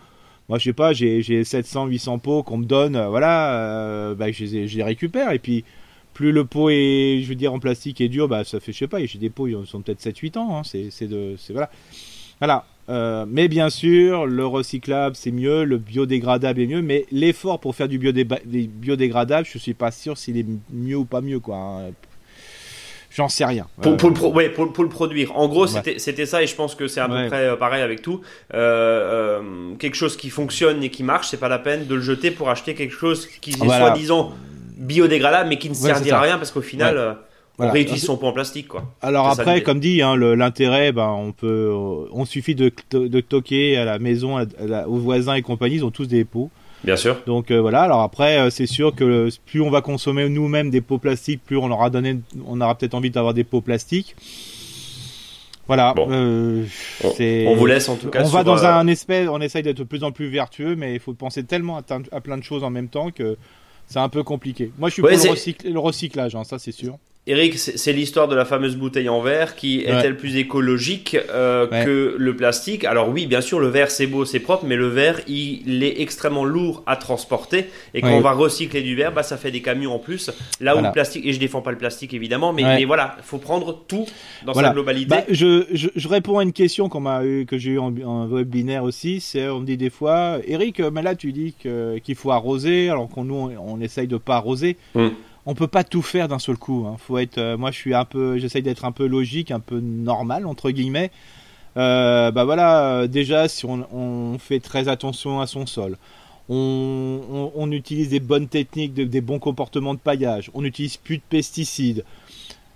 [0.48, 4.32] Moi, je sais pas, j'ai 700, 800 pots qu'on me donne, euh, voilà, euh, bah,
[4.32, 5.30] je, les, récupère.
[5.30, 5.64] Et puis,
[6.20, 8.78] plus le pot est, je veux dire, en plastique et dur, bah, ça fait, je
[8.80, 10.58] sais pas, j'ai des pots, ils sont peut-être 7-8 ans.
[10.58, 11.34] Hein, c'est de.
[11.48, 11.70] Voilà.
[12.38, 12.66] Voilà.
[12.90, 17.74] Euh, mais bien sûr, le recyclable c'est mieux, le biodégradable est mieux, mais l'effort pour
[17.74, 21.56] faire du biodégradable, je suis pas sûr s'il est mieux ou pas mieux quoi.
[21.56, 21.90] Hein.
[23.10, 23.66] J'en sais rien.
[23.80, 25.36] Pour, pour, le ouais, pour, pour, le produire.
[25.36, 28.02] En gros, c'était ça, et je pense que c'est à peu près euh, pareil avec
[28.02, 28.20] tout.
[28.54, 32.00] Euh, euh, quelque chose qui fonctionne et qui marche, c'est pas la peine de le
[32.02, 34.32] jeter pour acheter quelque chose qui est soi-disant
[34.80, 37.18] biodégradable, mais qui ne servira à rien parce qu'au final.
[37.62, 38.84] On réutilise son pot en plastique, quoi.
[39.02, 41.70] Alors après, comme dit, hein, l'intérêt, ben, on peut,
[42.10, 44.38] on suffit de, de toquer à la maison,
[44.86, 46.50] aux voisins et compagnie, ils ont tous des pots.
[46.84, 47.18] Bien sûr.
[47.26, 47.82] Donc euh, voilà.
[47.82, 51.56] Alors après, euh, c'est sûr que plus on va consommer nous-mêmes des pots plastiques, plus
[51.56, 54.16] on aura donné, on aura peut-être envie d'avoir des pots plastiques.
[55.66, 55.94] Voilà.
[55.98, 56.64] Euh,
[57.04, 58.24] on, vous laisse en tout cas.
[58.24, 61.00] On va dans un espèce, on essaye d'être de plus en plus vertueux, mais il
[61.00, 63.36] faut penser tellement à, plein de choses en même temps que
[63.90, 64.72] c'est un peu compliqué.
[64.78, 66.96] Moi, je suis pour le, recyclage, hein, ça c'est sûr.
[67.30, 72.16] Eric, c'est l'histoire de la fameuse bouteille en verre qui est-elle plus écologique euh, que
[72.18, 72.84] le plastique?
[72.84, 76.00] Alors oui, bien sûr, le verre c'est beau, c'est propre, mais le verre il est
[76.00, 77.66] extrêmement lourd à transporter.
[77.94, 80.30] Et quand on va recycler du verre, bah ça fait des camions en plus.
[80.60, 83.24] Là où le plastique, et je défends pas le plastique évidemment, mais, mais voilà, il
[83.24, 84.06] faut prendre tout
[84.44, 85.08] dans sa globalité.
[85.08, 88.82] Bah, je, je, réponds à une question qu'on m'a eu, que j'ai eu en, webinaire
[88.82, 89.20] aussi.
[89.20, 93.08] C'est on me dit des fois, Eric, mais là tu dis qu'il faut arroser alors
[93.08, 94.76] qu'on nous on, on, essaye de pas arroser.
[94.96, 95.12] Hum
[95.46, 96.86] on peut pas tout faire d'un seul coup.
[96.86, 96.96] Hein.
[96.98, 99.80] Faut être, euh, moi, je suis un peu, j'essaye d'être un peu logique, un peu
[99.80, 101.10] normal entre guillemets.
[101.76, 105.96] Euh, bah voilà, euh, déjà si on, fait très attention à son sol,
[106.48, 112.04] on, utilise des bonnes techniques, des bons comportements de paillage, on n'utilise plus de pesticides.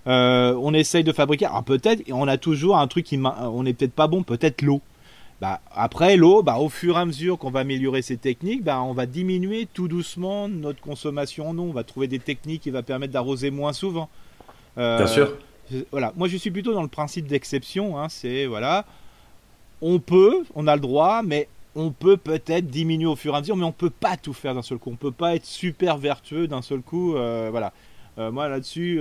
[0.07, 1.47] on essaye de fabriquer.
[1.47, 4.81] Alors peut-être, on a toujours un truc qui, on n'est peut-être pas bon, peut-être l'eau.
[5.41, 8.81] Bah, après l'eau, bah, au fur et à mesure qu'on va améliorer ces techniques, bah,
[8.83, 11.63] on va diminuer tout doucement notre consommation en eau.
[11.63, 14.09] On va trouver des techniques qui vont permettre d'arroser moins souvent.
[14.79, 15.37] Euh, Bien sûr.
[15.91, 17.99] Voilà, moi je suis plutôt dans le principe d'exception.
[17.99, 18.09] Hein.
[18.11, 18.85] c'est voilà,
[19.81, 23.41] on peut, on a le droit, mais on peut peut-être diminuer au fur et à
[23.41, 24.91] mesure, mais on peut pas tout faire d'un seul coup.
[24.91, 27.17] On peut pas être super vertueux d'un seul coup.
[27.17, 27.73] Euh, voilà.
[28.19, 29.01] Euh, moi là-dessus,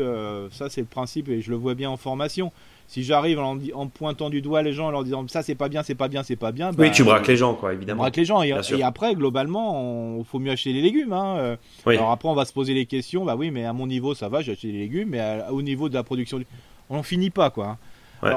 [0.52, 2.52] ça c'est le principe et je le vois bien en formation
[2.88, 5.70] si j'arrive en, en, pointant du doigt les gens en leur disant ça c'est pas
[5.70, 6.70] bien, c'est pas bien, c'est pas bien.
[6.72, 8.04] oui, bah, tu braques les gens, quoi, évidemment.
[8.04, 8.42] Braques les gens.
[8.44, 11.14] Et, après, globalement, il faut mieux acheter les légumes.
[11.14, 11.38] Hein.
[11.38, 11.56] Euh.
[11.88, 13.26] Alors après, on va se poser les questions.
[13.26, 15.90] Bah oui, mais à mon niveau, ça va, j'ai acheté les légumes, mais au niveau
[15.90, 16.42] de la production,
[16.90, 17.78] on n'en finit pas, quoi.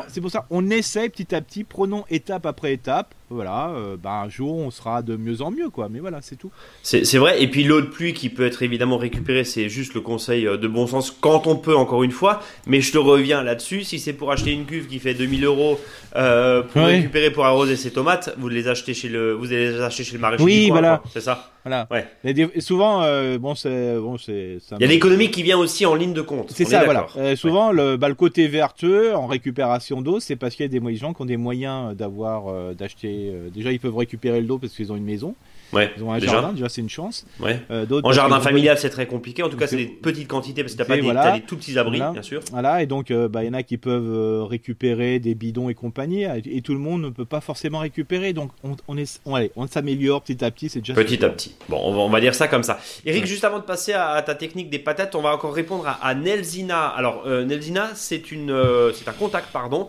[0.09, 3.15] C'est pour ça, on essaie petit à petit, prenons étape après étape.
[3.31, 5.89] voilà, euh, bah, un jour on sera de mieux en mieux, quoi.
[5.91, 6.51] Mais voilà, c'est tout.
[6.83, 7.43] C'est vrai.
[7.43, 10.57] Et puis l'eau de pluie qui peut être évidemment récupérée, c'est juste le conseil euh,
[10.57, 12.41] de bon sens quand on peut, encore une fois.
[12.67, 13.85] Mais je te reviens là-dessus.
[13.85, 15.81] Si c'est pour acheter une cuve qui fait 2000 euros
[16.17, 19.81] euh, pour récupérer pour arroser ses tomates, vous les achetez chez le, vous allez les
[19.81, 20.45] acheter chez le maraîcher.
[20.45, 21.03] Oui, voilà.
[21.13, 21.51] C'est ça.
[21.67, 21.89] Voilà.
[21.91, 22.07] Ouais.
[22.25, 23.01] Et souvent,
[23.39, 24.59] bon, c'est bon, c'est.
[24.73, 26.53] Il y a l'économie qui vient aussi en ligne de compte.
[26.55, 27.07] C'est ça, voilà.
[27.37, 30.97] souvent, le, bah, le côté vertueux en récupération d'eau, c'est parce qu'il y a des
[30.97, 33.33] gens qui ont des moyens d'avoir, d'acheter.
[33.55, 35.35] déjà, ils peuvent récupérer le dos parce qu'ils ont une maison.
[35.73, 37.27] Ouais, ils ont un jardin, déjà c'est une chance.
[37.41, 37.61] Ouais.
[37.71, 39.43] Euh, en jardin familial, c'est très compliqué.
[39.43, 41.57] En tout cas, c'est des petites quantités parce que t'as pas des, as des tout
[41.57, 42.41] petits abris, bien sûr.
[42.51, 45.69] Voilà, et donc euh, bah, il y en a qui peuvent euh, récupérer des bidons
[45.69, 48.33] et compagnie, et tout le monde ne peut pas forcément récupérer.
[48.33, 50.95] Donc on, on est, on, allez, on s'améliore petit à petit, c'est déjà.
[50.95, 51.55] Petit à petit.
[51.69, 52.79] Bon, on va, on va, dire ça comme ça.
[53.05, 56.15] Eric, juste avant de passer à, ta technique des patates, on va encore répondre à,
[56.15, 56.87] Nelzina.
[56.87, 58.57] Alors Nelzina, c'est une,
[58.95, 59.89] c'est un contact, pardon,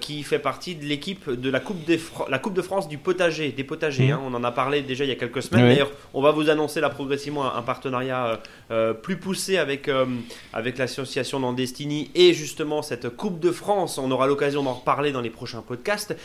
[0.00, 3.52] qui fait partie de l'équipe de la coupe, des la coupe de France du potager,
[3.52, 4.08] des potagers.
[4.08, 4.12] Mmh.
[4.12, 4.20] Hein.
[4.24, 5.66] on en a parlé déjà il y a quelques semaines.
[5.66, 8.36] D'ailleurs, on va vous annoncer là progressivement un, partenariat euh,
[8.70, 10.06] euh, plus poussé avec, euh,
[10.52, 13.98] avec l'association Nandestini et justement cette Coupe de France.
[13.98, 16.16] On aura l'occasion d'en reparler dans les prochains podcasts.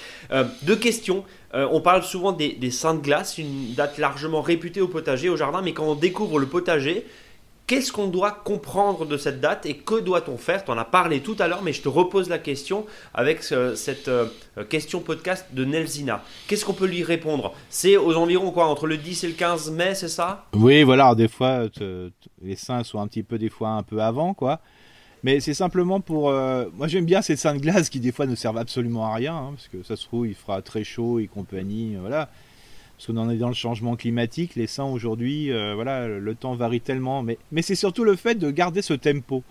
[0.64, 1.24] deux questions.
[1.54, 5.38] on parle souvent des, des seins de glace, une date largement réputée au potager, au
[5.38, 7.06] jardin, mais quand on découvre le potager,
[7.68, 10.64] Qu'est-ce qu'on doit comprendre de cette date et que doit-on faire?
[10.64, 14.08] Tu en as parlé tout à l'heure, mais je te repose la question avec cette
[14.08, 14.28] euh,
[14.70, 16.24] question podcast de Nelzina.
[16.48, 17.54] Qu'est-ce qu'on peut lui répondre?
[17.70, 20.46] C'est aux environs quoi Entre le 10 et le 15 mai, c'est ça?
[20.54, 21.14] Oui, voilà.
[21.14, 21.64] Des fois,
[22.42, 24.62] les seins sont un petit peu, des fois un peu avant, quoi.
[25.24, 26.30] Mais c'est simplement pour.
[26.30, 29.16] Euh, moi, j'aime bien ces seins de glace qui, des fois, ne servent absolument à
[29.16, 31.98] rien, hein, parce que ça se trouve, il fera très chaud et compagnie.
[32.00, 32.30] Voilà
[32.98, 34.56] parce qu'on en est dans le changement climatique.
[34.56, 37.22] Les seins aujourd'hui, euh, voilà, le temps varie tellement.
[37.22, 39.44] Mais, c'est surtout le fait de garder ce tempo.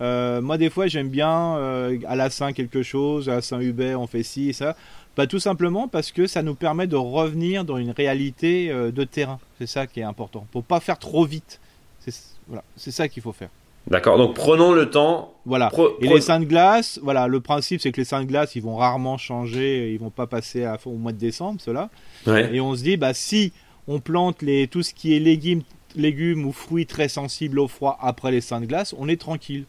[0.00, 4.08] Euh, moi, des fois, j'aime bien euh, à la Saint quelque chose, à Saint-Hubert, on
[4.08, 4.76] fait ci et ça.
[5.14, 9.38] Pas tout simplement parce que ça nous permet de revenir dans une réalité de terrain.
[9.58, 10.46] C'est ça qui est important.
[10.50, 11.60] Pour pas faire trop vite.
[11.98, 13.50] C'est ça qu'il faut faire.
[13.88, 15.34] D'accord, donc prenons le temps.
[15.46, 15.70] Voilà.
[16.00, 18.62] et les seins de glace, voilà, le principe c'est que les seins de glace, ils
[18.62, 21.88] vont rarement changer, ils vont pas passer à, au mois de décembre, cela.
[22.26, 23.52] Et on se dit, bah si
[23.88, 25.62] on plante les, tout ce qui est légumes,
[25.96, 29.64] légumes ou fruits très sensibles au froid après les seins de glace, on est tranquille.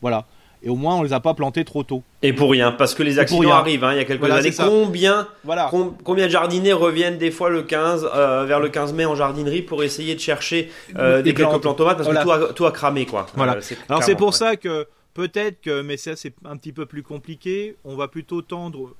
[0.00, 0.26] Voilà
[0.62, 2.02] et au moins on les a pas plantés trop tôt.
[2.22, 3.84] Et pour rien, parce que les accidents arrivent.
[3.84, 5.70] Hein, il y a quelques années, combien, voilà.
[6.04, 9.62] combien de jardiniers reviennent des fois le 15 euh, vers le 15 mai en jardinerie
[9.62, 13.26] pour essayer de chercher euh, des, quelques plantes tomates parce que tout a, cramé quoi.
[13.34, 13.56] Voilà.
[13.56, 17.02] Euh, Alors c'est pour ça que peut-être que, mais ça c'est un petit peu plus
[17.02, 17.76] compliqué.
[17.84, 18.94] On va plutôt tendre,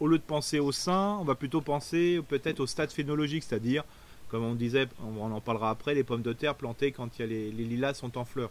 [0.00, 3.84] au lieu de penser au sein, on va plutôt penser peut-être au stade phénologique, c'est-à-dire
[4.30, 4.88] comme on disait,
[5.20, 7.64] on en parlera après, les pommes de terre plantées quand il y a les, les
[7.64, 8.50] lilas sont en fleurs.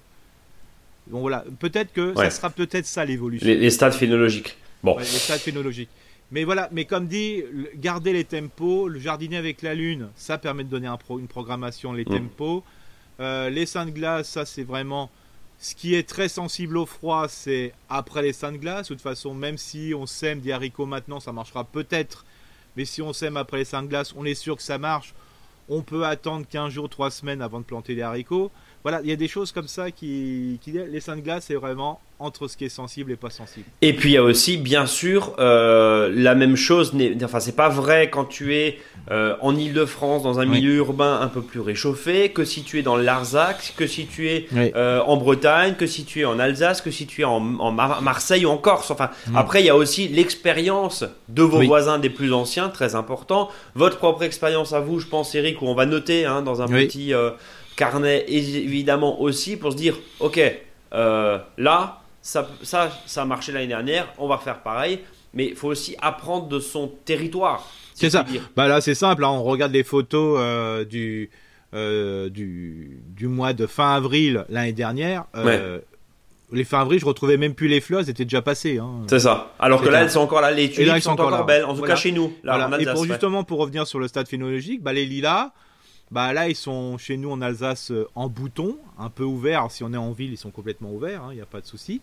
[1.07, 3.47] Bon voilà, peut-être que ça sera peut-être ça l'évolution.
[3.47, 4.57] Les, stades phénologiques.
[4.83, 4.97] Bon.
[4.97, 5.89] les stades phénologiques.
[6.31, 7.43] Mais voilà, mais comme dit,
[7.75, 11.27] garder les tempos, le jardiner avec la lune, ça permet de donner un pro, une
[11.27, 12.09] programmation, les mm.
[12.09, 12.63] tempos.
[13.19, 15.11] Euh, les seins de glace, ça c'est vraiment
[15.59, 18.89] ce qui est très sensible au froid, c'est après les seins de glace.
[18.89, 22.25] De toute façon, même si on sème des haricots maintenant, ça marchera peut-être.
[22.75, 25.13] Mais si on sème après les seins de glace, on est sûr que ça marche.
[25.69, 28.51] On peut attendre 15 jours, 3 semaines avant de planter des haricots
[28.83, 31.55] voilà, il y a des choses comme ça qui, qui les seins de glace, c'est
[31.55, 33.65] vraiment entre ce qui est sensible et pas sensible.
[33.81, 36.93] Et puis il y a aussi, bien sûr, euh, la même chose.
[37.23, 38.79] Enfin, c'est pas vrai quand tu es
[39.11, 42.81] euh, en Ile-de-France dans un milieu urbain un peu plus réchauffé que si tu es
[42.81, 46.39] dans le Larzac, que si tu es euh, en Bretagne, que si tu es en
[46.39, 48.91] Alsace, que si tu es en, Marseille ou en Corse.
[48.91, 49.35] Enfin, mm.
[49.35, 53.49] après, il y a aussi l'expérience de vos voisins des plus anciens, très important.
[53.75, 56.67] Votre propre expérience à vous, je pense, Eric, où on va noter hein, dans un
[56.67, 57.13] petit
[57.75, 60.39] carnet évidemment aussi pour se dire ok
[60.93, 64.99] euh, là ça, ça, ça a marché l'année dernière on va refaire pareil
[65.33, 69.31] mais il faut aussi apprendre de son territoire c'est ça bah là c'est simple là,
[69.31, 71.29] on regarde les photos euh, du,
[71.73, 75.25] euh, du du mois de fin avril l'année dernière
[76.51, 78.77] Les fin avril, je retrouvais même plus les fleurs, elles étaient déjà passées.
[78.77, 79.07] Hein.
[79.07, 79.53] C'est ça.
[79.57, 81.95] Alors que là, elles sont encore là, les tulipes sont, encore, belles, en tout cas
[81.95, 82.31] chez nous.
[82.43, 85.51] Là, Et pour justement, pour revenir sur le stade phénologique, bah, les lilas,
[86.13, 89.71] bah là, ils sont chez nous en Alsace euh, en bouton, un peu ouverts.
[89.71, 91.65] si on est en ville, ils sont complètement ouverts, il hein, n'y a pas de
[91.65, 92.01] souci.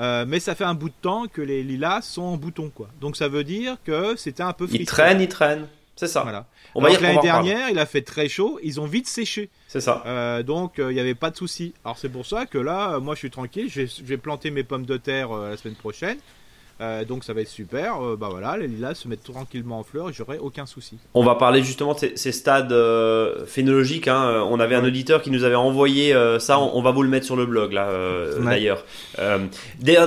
[0.00, 2.88] Euh, mais ça fait un bout de temps que les lilas sont en bouton, quoi.
[3.00, 4.66] Donc ça veut dire que c'était un peu.
[4.72, 5.68] Ils traînent, ils traînent.
[5.94, 6.22] C'est ça.
[6.22, 6.46] Voilà.
[6.74, 9.50] On va l'année dernière, il a fait très chaud, ils ont vite séché.
[9.68, 10.02] C'est ça.
[10.06, 11.74] Euh, donc il n'y avait pas de souci.
[11.84, 14.86] Alors c'est pour ça que là, moi je suis tranquille, je vais, planter mes pommes
[14.86, 16.18] de terre la semaine prochaine.
[16.80, 18.02] Euh, donc ça va être super.
[18.02, 20.98] Euh, bah voilà, les lilas se mettent tranquillement en fleurs et j'aurai aucun souci.
[21.14, 24.08] On va parler justement de ces, stades euh, phénologiques.
[24.08, 24.44] Hein.
[24.50, 26.58] On avait un auditeur qui nous avait envoyé ça.
[26.58, 27.88] On, va vous le mettre sur le blog là,
[28.44, 28.84] d'ailleurs.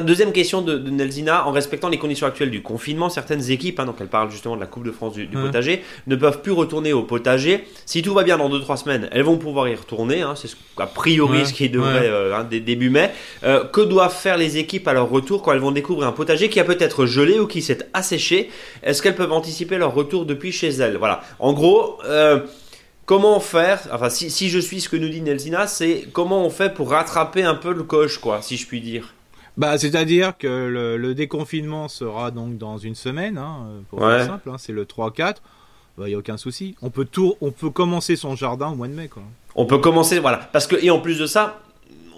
[0.01, 1.47] deuxième question de, de, Nelzina.
[1.47, 4.61] En respectant les conditions actuelles du confinement, certaines équipes, hein, donc elle parle justement de
[4.61, 7.65] la Coupe de France du, potager, ne peuvent plus retourner au potager.
[7.85, 10.21] Si tout va bien dans 2-3 semaines, elles vont pouvoir y retourner.
[10.21, 10.33] Hein.
[10.35, 12.11] C'est a priori ce qui devrait
[12.49, 13.11] début mai.
[13.41, 16.56] que doivent faire les équipes à leur retour quand elles vont découvrir un potager qui
[16.59, 18.49] a peut-être gelé ou qui s'est asséché,
[18.83, 20.97] est-ce qu'elles peuvent anticiper leur retour depuis chez elles?
[20.97, 21.21] Voilà.
[21.39, 22.41] En gros, euh,
[23.05, 26.73] comment faire Enfin, si, je suis ce que nous dit Nelsina, c'est comment on fait
[26.73, 29.13] pour rattraper un peu le coche, quoi, si je puis dire?
[29.57, 30.47] Bah, c'est-à-dire que
[30.97, 35.37] le, déconfinement sera donc dans une semaine, hein, pour faire simple, hein, c'est le 3-4.
[35.97, 36.75] Il bah, n'y a aucun souci.
[36.83, 39.07] On peut, tout, on peut commencer son jardin au mois de mai.
[39.07, 39.23] Quoi.
[39.55, 40.37] On peut commencer, voilà.
[40.53, 41.59] Parce que, et en plus de ça,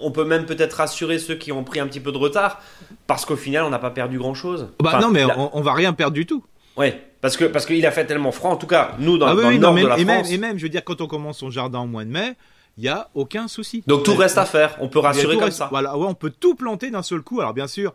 [0.02, 2.62] on peut même peut-être rassurer ceux qui ont pris un petit peu de retard,
[3.08, 4.68] parce qu'au final, on n'a pas perdu grand-chose.
[4.82, 6.44] Bah non, mais on, va rien perdre du tout.
[6.78, 8.52] Ouais, parce que parce qu'il a fait tellement froid.
[8.52, 10.30] En tout cas, nous dans, ah le nord de la et France.
[10.30, 12.36] Même, et même, je veux dire, quand on commence son jardin au mois de mai,
[12.78, 13.84] il y a aucun souci.
[13.88, 14.78] Donc tout reste à faire.
[14.80, 15.68] On peut rassurer comme ça.
[15.70, 17.42] Voilà, ouais, on peut tout planter d'un seul coup.
[17.42, 17.94] Alors bien sûr,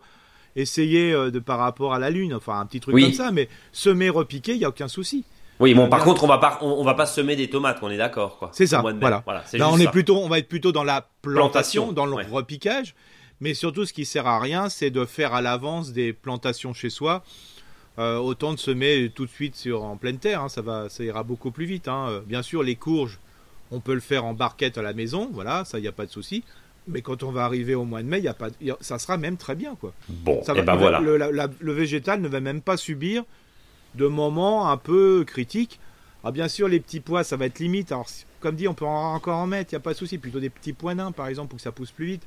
[0.55, 3.49] essayer euh, de par rapport à la lune, enfin un petit truc comme ça, mais
[3.71, 5.25] semer, repiquer, il y a aucun souci.
[5.59, 7.97] Oui, bon, par contre, on va pas, on, va pas semer des tomates, on est
[7.97, 8.49] d'accord, quoi.
[8.51, 8.81] C'est ça.
[8.81, 9.23] Voilà.
[9.53, 12.95] Là, on est plutôt, on va être plutôt dans la plantation, dans le repiquage,
[13.39, 16.89] mais surtout, ce qui sert à rien, c'est de faire à l'avance des plantations chez
[16.89, 17.23] soi.
[17.97, 21.01] Euh, autant de semer tout de suite sur en pleine terre, hein, ça va, ça
[21.05, 21.87] ira beaucoup plus vite.
[21.87, 22.07] Hein.
[22.09, 23.19] Euh, bien sûr, les courges,
[23.71, 26.05] on peut le faire en barquette à la maison, voilà, ça, il n'y a pas
[26.05, 26.43] de souci.
[26.89, 28.49] Mais quand on va arriver au mois de mai, y a pas,
[28.81, 29.93] ça sera même très bien, quoi.
[30.09, 30.99] Bon, ça et eh ben voilà.
[30.99, 33.23] le végétal ne va même pas subir
[33.95, 35.79] de moments un peu critiques.
[36.23, 37.91] Ah, bien sûr, les petits pois, ça va être limite.
[37.91, 38.07] Alors,
[38.39, 40.17] comme dit, on peut encore en mettre, il n'y a pas de souci.
[40.17, 42.23] Plutôt des petits pois nains, par exemple, pour que ça pousse plus vite.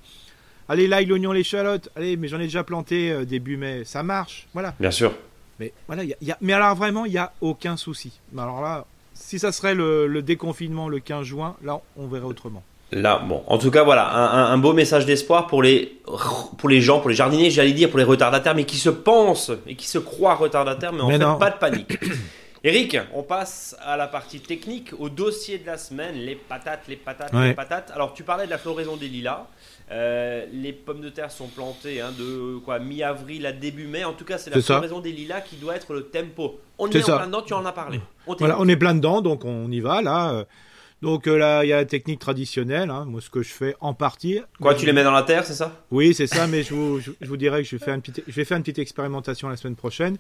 [0.68, 1.88] Allez, l'ail, l'oignon, l'échalote.
[1.96, 3.85] Allez, mais j'en ai déjà planté euh, début mai.
[3.85, 4.74] Ça marche, voilà.
[4.78, 5.14] Bien sûr.
[5.59, 8.20] Mais voilà, y a, mais alors vraiment, il n'y a aucun souci.
[8.37, 12.62] Alors là, si ça serait le, déconfinement le 15 juin, là, on verrait autrement.
[12.90, 16.01] Là, bon, en tout cas, voilà, un, beau message d'espoir pour les,
[16.57, 19.53] pour les gens, pour les jardiniers, j'allais dire, pour les retardataires, mais qui se pensent
[19.66, 21.98] et qui se croient retardataires, mais en fait, pas de panique.
[22.64, 26.96] Eric, on passe à la partie technique, au dossier de la semaine, les patates, les
[26.96, 27.92] patates, les patates.
[27.94, 29.46] Alors, tu parlais de la floraison des lilas.
[29.90, 34.05] Euh, les pommes de terre sont plantées hein, de quoi mi-avril à début mai.
[34.05, 36.59] En tout cas, c'est la floraison des lilas qui doit être le tempo.
[36.79, 38.01] On est, en plein dedans, tu en as parlé.
[38.27, 40.44] On, voilà, on est plein dedans, donc on y va là.
[41.00, 43.76] Donc euh, là, il y a la technique traditionnelle, hein, moi ce que je fais
[43.80, 44.40] en partie.
[44.61, 45.84] Quoi, tu les mets dans la terre, c'est ça?
[45.92, 48.32] Oui, c'est ça, mais je vous, je, vous, dirais que je, fais un petit, je
[48.32, 50.16] vais faire une petite expérimentation la semaine prochaine.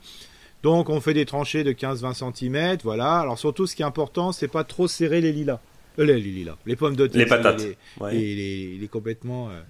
[0.62, 3.18] Donc on fait des tranchées de 15-20 cm, voilà.
[3.18, 5.58] Alors surtout, ce qui est important, c'est pas trop serrer les lilas.
[5.98, 7.18] Euh, les, lilas, les pommes de terre.
[7.18, 7.64] Les patates.
[8.12, 9.48] Il, est, complètement...
[9.48, 9.60] Euh,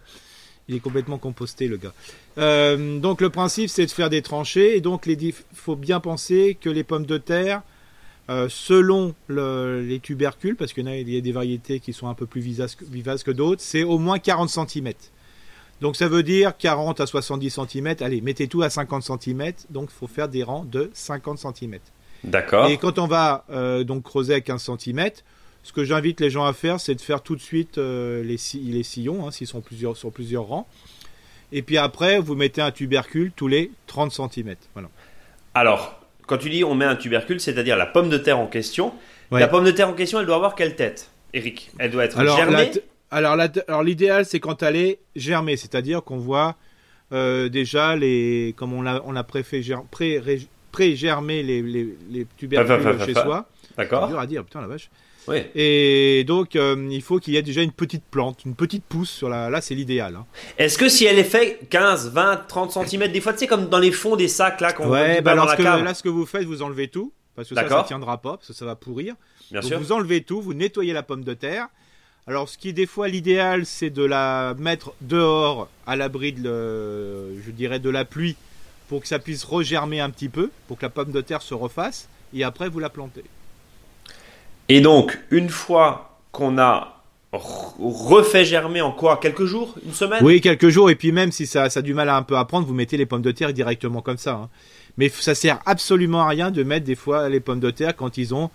[0.68, 1.94] il est complètement composté, le gars.
[3.00, 4.76] donc le principe, c'est de faire des tranchées.
[4.76, 7.62] Et donc, il faut bien penser que les pommes de terre,
[8.30, 12.40] euh, selon les tubercules, parce qu'il y, a des variétés qui sont un peu plus
[12.40, 14.92] vivaces, que d'autres, c'est au moins 40 cm.
[15.80, 17.94] Donc ça veut dire 40 à 70 cm.
[18.00, 19.52] Allez, mettez tout à 50 cm.
[19.70, 21.78] Donc il faut faire des rangs de 50 cm.
[22.24, 22.66] D'accord.
[22.66, 25.10] Et quand on va euh, donc creuser à 15 cm,
[25.62, 28.38] ce que j'invite les gens à faire, c'est de faire tout de suite euh, les,
[28.60, 30.66] les, sillons, hein, s'ils sont plusieurs, sur plusieurs rangs.
[31.52, 34.56] Et puis après, vous mettez un tubercule tous les 30 cm.
[34.74, 34.88] Voilà.
[35.54, 35.97] Alors,
[36.28, 38.92] quand tu dis on met un tubercule, c'est-à-dire la pomme de terre en question.
[39.32, 41.70] La pomme de terre en question, elle doit avoir quelle tête, Eric?
[41.78, 42.70] Elle doit être germée?
[43.10, 43.36] alors,
[43.66, 46.56] alors l'idéal, c'est quand elle est germée, c'est-à-dire qu'on voit
[47.12, 49.24] euh, déjà les, comme on a, on a
[50.70, 53.48] pré-germé les, les, les, tubercules chez soi.
[53.76, 54.04] D'accord.
[54.04, 54.90] C'est dur à dire, putain la vache.
[55.54, 59.10] Et donc, euh, il faut qu'il y ait déjà une petite plante, une petite pousse
[59.10, 59.50] sur la.
[59.50, 60.16] Là, c'est l'idéal.
[60.16, 60.26] Hein.
[60.56, 63.68] Est-ce que si elle est faite 15, 20, 30 cm, des fois, tu sais, comme
[63.68, 65.84] dans les fonds des sacs là qu'on ouais, bah dans la cave.
[65.84, 67.12] Là, ce que vous faites, vous enlevez tout.
[67.36, 69.14] Parce que ça, ça tiendra pas, parce que ça va pourrir.
[69.50, 69.78] Bien donc, sûr.
[69.78, 71.68] Vous enlevez tout, vous nettoyez la pomme de terre.
[72.26, 77.40] Alors, ce qui est des fois l'idéal, c'est de la mettre dehors, à l'abri de,
[77.40, 78.36] je dirais, de la pluie,
[78.88, 81.54] pour que ça puisse regermer un petit peu, pour que la pomme de terre se
[81.54, 83.24] refasse, et après vous la plantez.
[84.68, 86.94] Et donc, une fois qu'on a
[87.32, 89.18] refait germer en quoi?
[89.18, 89.74] Quelques jours?
[89.84, 90.20] Une semaine?
[90.22, 90.90] Oui, quelques jours.
[90.90, 92.74] Et puis même si ça, ça a du mal à un peu à prendre, vous
[92.74, 94.32] mettez les pommes de terre directement comme ça.
[94.32, 94.48] Hein.
[94.96, 98.18] Mais ça sert absolument à rien de mettre des fois les pommes de terre quand
[98.18, 98.50] ils ont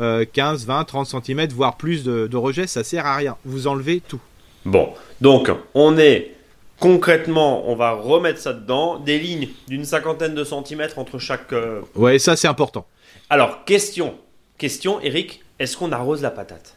[0.00, 2.66] 15, 20, 30 cm, voire plus de, de rejet.
[2.66, 3.36] Ça sert à rien.
[3.44, 4.20] Vous enlevez tout.
[4.64, 6.34] Bon, donc on est
[6.78, 8.98] concrètement, on va remettre ça dedans.
[8.98, 11.52] Des lignes d'une cinquantaine de centimètres entre chaque.
[11.52, 12.86] Euh, ouais, ça c'est important.
[13.30, 14.14] Alors, question.
[14.58, 15.42] Question, Eric.
[15.58, 16.76] Est-ce qu'on arrose la patate?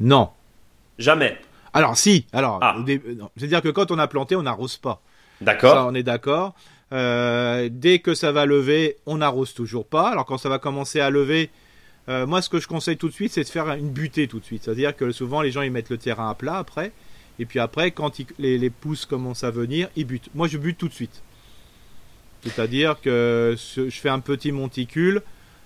[0.00, 0.30] Non.
[0.98, 1.38] Jamais.
[1.74, 2.76] Alors si, alors, ah.
[3.36, 5.00] c'est-à-dire que quand on a planté, on n'arrose pas.
[5.40, 5.86] D'accord.
[5.90, 6.54] on est d'accord.
[6.90, 10.10] dès que ça va lever, on n'arrose toujours pas.
[10.10, 11.50] Alors quand ça va commencer à lever,
[12.08, 14.44] moi ce que je conseille tout de suite, c'est de faire une butée tout de
[14.44, 14.64] suite.
[14.64, 16.92] C'est-à-dire que souvent les gens ils mettent le terrain à plat après,
[17.38, 20.28] et puis après quand les, les, pousses commencent à venir, ils butent.
[20.34, 21.22] Moi je bute tout de suite.
[22.44, 25.22] C'est-à-dire que je fais un petit monticule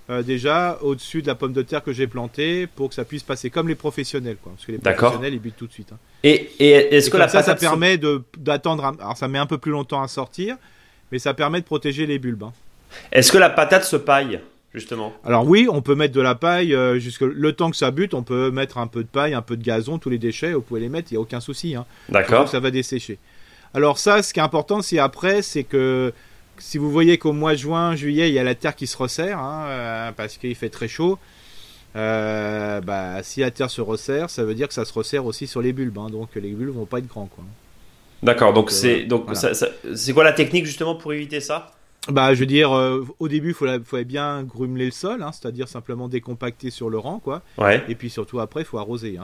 [0.09, 3.25] euh, déjà au-dessus de la pomme de terre que j'ai plantée pour que ça puisse
[3.25, 4.53] passer comme les professionnels, quoi.
[4.53, 5.91] Parce que les professionnels, ils butent tout de suite.
[5.93, 5.99] Hein.
[6.23, 7.99] Et, est-ce que la ça, ça permet
[8.37, 8.85] d'attendre.
[8.85, 10.57] Alors, ça met un peu plus longtemps à sortir,
[11.11, 12.45] mais ça permet de protéger les bulbes.
[12.45, 12.53] Hein.
[13.11, 14.41] Est-ce que la patate se paille?
[14.75, 17.91] Justement Alors oui, on peut mettre de la paille euh, jusque le temps que ça
[17.91, 18.15] bute.
[18.15, 20.53] On peut mettre un peu de paille, un peu de gazon, tous les déchets.
[20.53, 21.75] Vous pouvez les mettre, il y a aucun souci.
[21.75, 21.87] Hein.
[22.09, 22.49] D'accord.
[22.49, 23.19] Ça va dessécher.
[23.75, 26.13] Alors ça, ce qui est important, c'est après, c'est que
[26.59, 28.97] si vous voyez qu'au mois de juin, juillet, il y a la terre qui se
[28.97, 31.19] resserre, hein, euh, parce qu'il fait très chaud,
[31.95, 35.47] euh, bah, si la terre se resserre, ça veut dire que ça se resserre aussi
[35.47, 37.29] sur les bulbes, hein, donc les bulbes vont pas être grands.
[38.23, 39.29] D'accord, donc c'est donc
[39.95, 41.76] c'est quoi la technique justement pour éviter ça?
[42.09, 46.09] Bah, je veux dire, au début, il faut, bien grumeler le sol, hein, c'est-à-dire simplement
[46.09, 47.43] décompacter sur le rang, quoi.
[47.89, 49.19] Et puis surtout après, il faut arroser.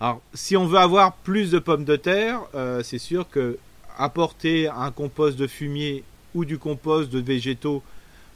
[0.00, 2.40] Alors, si on veut avoir plus de pommes de terre,
[2.82, 3.58] c'est sûr que
[3.98, 7.82] apporter un compost de fumier ou du compost de végétaux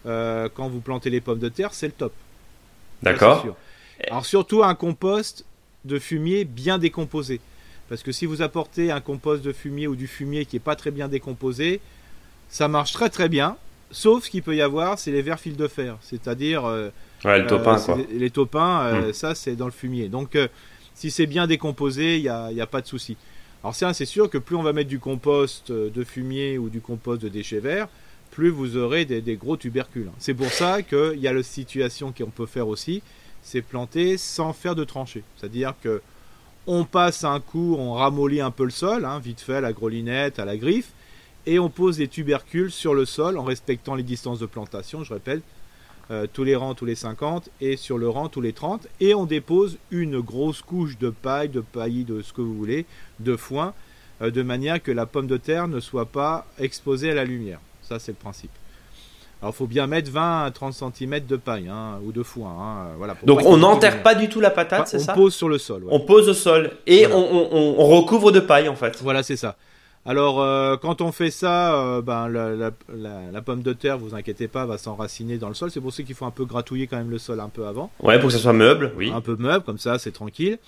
[0.07, 2.12] euh, quand vous plantez les pommes de terre, c'est le top.
[3.03, 3.46] D'accord.
[4.09, 5.44] Alors surtout un compost
[5.84, 7.40] de fumier bien décomposé.
[7.88, 10.76] Parce que si vous apportez un compost de fumier ou du fumier qui n'est pas
[10.76, 11.80] très bien décomposé,
[12.48, 13.57] ça marche très très bien.
[13.93, 15.97] Sauf ce qu'il peut y avoir, c'est les vers fils de fer.
[16.01, 16.64] C'est-à-dire...
[16.64, 16.90] Euh,
[17.24, 17.99] ouais, le topin, euh, quoi.
[18.12, 19.12] Les, topins, hmm.
[19.12, 20.09] ça c'est dans le fumier.
[20.09, 20.36] Donc
[20.95, 23.16] si c'est bien décomposé, il n'y a, a, pas de souci.
[23.62, 26.80] Alors c'est sûr que plus on va mettre du compost euh, de fumier ou du
[26.80, 27.88] compost de déchets verts,
[28.30, 30.11] plus vous aurez des, gros tubercules.
[30.18, 33.03] C'est pour ça qu'il y a la situation qu'on peut faire aussi,
[33.43, 35.22] c'est planter sans faire de tranchées.
[35.36, 36.03] C'est-à-dire que
[36.66, 39.72] on passe un coup, on ramollit un peu le sol, hein, vite fait à la
[39.72, 40.93] grelinette, à la griffe,
[41.47, 45.14] et on pose des tubercules sur le sol en respectant les distances de plantation, je
[45.14, 45.43] répète,
[46.11, 49.14] euh, tous les rangs tous les 50 et sur le rang tous les 30 et
[49.14, 52.86] on dépose une grosse couche de paille, de paillis, de ce que vous voulez,
[53.20, 53.72] de foin,
[54.20, 57.61] euh, de manière que la pomme de terre ne soit pas exposée à la lumière.
[57.82, 58.51] Ça c'est le principe.
[59.40, 62.51] Alors il faut bien mettre 20 à 30 cm de paille hein, ou de foin.
[62.51, 65.12] Hein, voilà, Donc on n'enterre pas du tout la patate, c'est ça?
[65.12, 65.84] On pose sur le sol.
[65.88, 68.99] On pose au sol et on recouvre de paille en fait.
[69.03, 69.57] Voilà, c'est ça.
[70.05, 74.66] Alors, euh, quand on fait ça, euh, ben, la, pomme de terre, vous inquiétez pas,
[74.66, 75.70] va s'enraciner dans le sol.
[75.70, 77.90] C'est pour ça qu'il faut un peu gratouiller quand même le sol un peu avant.
[78.03, 79.12] Ouais, pour que ça soit meuble, oui.
[79.12, 80.59] Un peu meuble, comme ça, c'est tranquille.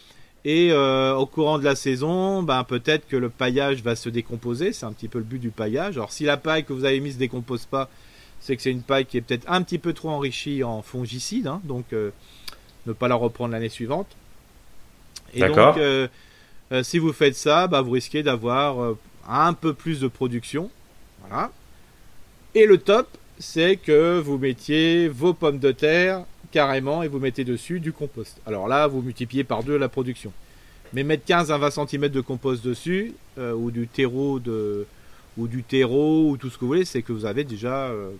[0.44, 4.72] Et euh, au courant de la saison, ben, peut-être que le paillage va se décomposer.
[4.72, 5.96] C'est un petit peu le but du paillage.
[5.96, 7.88] Alors, si la paille que vous avez mise ne décompose pas,
[8.38, 11.48] c'est que c'est une paille qui est peut-être un petit peu trop enrichie en fongicides.
[11.48, 11.60] Hein.
[11.64, 14.06] donc, ne pas la reprendre l'année suivante.
[15.32, 15.76] Et donc,
[16.82, 18.94] si vous faites ça, ben, vous risquez d'avoir
[19.28, 20.70] un peu plus de production.
[21.20, 21.50] Voilà.
[22.54, 23.08] Et le top,
[23.38, 28.40] c'est que vous mettiez vos pommes de terre carrément et vous mettez dessus du compost.
[28.46, 30.32] Alors là, vous multipliez par deux la production.
[30.92, 34.40] Mais mettre 15 à 20 cm de compost dessus, euh, ou du terreau
[35.36, 38.12] ou du terreau, ou tout ce que vous voulez, c'est que vous avez déjà euh,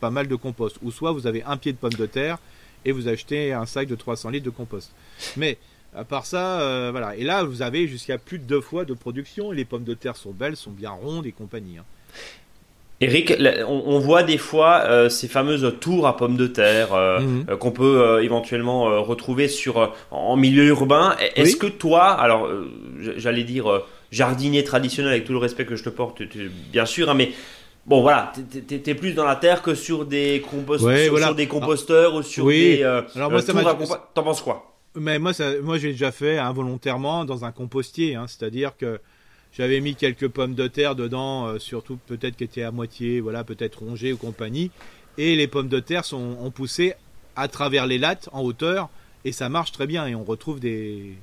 [0.00, 0.78] pas mal de compost.
[0.82, 2.38] Ou soit vous avez un pied de pommes de terre
[2.84, 4.90] et vous achetez un sac de 300 litres de compost.
[5.36, 5.58] Mais
[5.94, 7.16] à part ça, euh, voilà.
[7.16, 9.50] Et là, vous avez jusqu'à plus de deux fois de production.
[9.50, 11.78] les pommes de terre sont belles, sont bien rondes et compagnie.
[11.78, 11.84] Hein.
[13.00, 13.34] Eric,
[13.66, 17.56] on, voit des fois euh, ces fameuses tours à pommes de terre euh, mhm.
[17.56, 21.16] qu'on peut éventuellement retrouver sur en milieu urbain.
[21.34, 22.48] Est-ce que toi, alors
[23.16, 23.82] j'allais dire
[24.12, 26.22] jardinier traditionnel avec tout le respect que je te porte,
[26.70, 27.32] bien sûr, hein, mais
[27.84, 28.32] Bon voilà,
[28.68, 30.40] t'es plus dans la terre que sur des,
[30.78, 32.84] sur, des composteurs ou sur des.
[33.16, 33.42] Alors moi,
[34.14, 34.71] T'en penses quoi?
[34.94, 39.00] Mais moi, ça, moi j'ai déjà fait involontairement dans un compostier, hein, c'est-à-dire que
[39.52, 43.44] j'avais mis quelques pommes de terre dedans, euh, surtout peut-être qui étaient à moitié, voilà,
[43.44, 44.70] peut-être rongées ou compagnie,
[45.18, 46.94] et les pommes de terre sont, ont poussé
[47.36, 48.88] à travers les lattes en hauteur,
[49.24, 51.16] et ça marche très bien, et on retrouve des,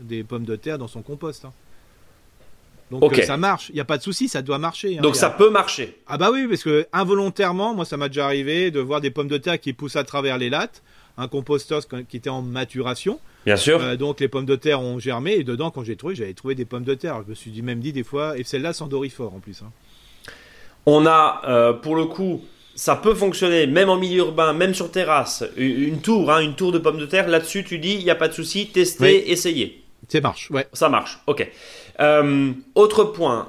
[0.00, 1.44] des pommes de terre dans son compost.
[1.44, 1.52] Hein.
[2.90, 4.98] Donc euh, ça marche, il n'y a pas de souci, ça doit marcher.
[4.98, 5.02] Hein.
[5.02, 5.98] Donc ça peut marcher.
[6.06, 9.28] Ah bah oui, parce que involontairement, moi ça m'a déjà arrivé de voir des pommes
[9.28, 10.82] de terre qui poussent à travers les lattes
[11.16, 13.20] un composteur qui était en maturation.
[13.46, 13.80] Bien sûr.
[13.82, 16.54] Euh, donc les pommes de terre ont germé et dedans, quand j'ai trouvé, j'avais trouvé
[16.54, 17.22] des pommes de terre.
[17.24, 19.62] Je me suis dit, même dit des fois, et celle-là sans dorifort en plus.
[19.62, 19.70] Hein.
[20.86, 22.42] On a, euh, pour le coup,
[22.74, 25.44] ça peut fonctionner même en milieu urbain, même sur terrasse.
[25.56, 27.28] Une tour, hein, une tour de pommes de terre.
[27.28, 29.83] Là-dessus, tu dis, il n'y a pas de souci, tester, essayer.
[30.08, 30.66] Ça marche, ouais.
[30.72, 31.50] Ça marche, ok.
[32.00, 33.48] Euh, autre point,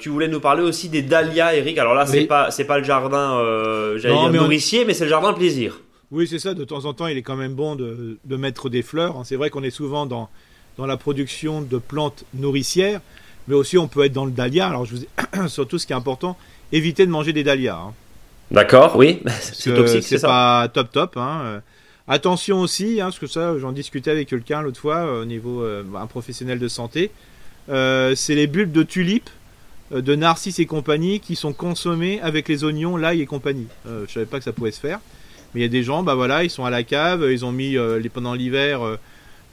[0.00, 1.78] tu voulais nous parler aussi des dahlias, Eric.
[1.78, 3.40] Alors là, c'est pas c'est pas le jardin,
[3.96, 5.80] j'allais dire nourricier, mais c'est le jardin plaisir.
[6.12, 6.54] Oui, c'est ça.
[6.54, 9.16] De temps en temps, il est quand même bon de, mettre des fleurs.
[9.16, 9.22] Hein.
[9.24, 10.28] C'est vrai qu'on est souvent dans,
[10.78, 13.00] dans la production de plantes nourricières,
[13.48, 14.68] Mais aussi, on peut être dans le dahlia.
[14.68, 16.36] Alors, je vous surtout, ce qui est important,
[16.72, 17.76] évitez de manger des dahlias.
[17.76, 17.94] Hein.
[18.50, 19.22] D'accord, oui.
[19.40, 21.16] c'est toxique, c'est pas top top.
[21.16, 21.62] Hein.
[22.08, 25.24] Euh, attention aussi, hein, parce que ça, j'en discutais avec quelqu'un l'autre fois euh, au
[25.24, 27.10] niveau euh, un professionnel de santé.
[27.68, 29.30] c'est les bulbes de tulipes,
[29.90, 33.68] de narcisses et compagnie qui sont consommés avec les oignons, l'ail et compagnie.
[33.84, 35.00] je savais pas que ça pouvait se faire,
[35.54, 37.52] mais il y a des gens, bah voilà, ils sont à la cave, ils ont
[37.52, 38.80] mis les, pendant l'hiver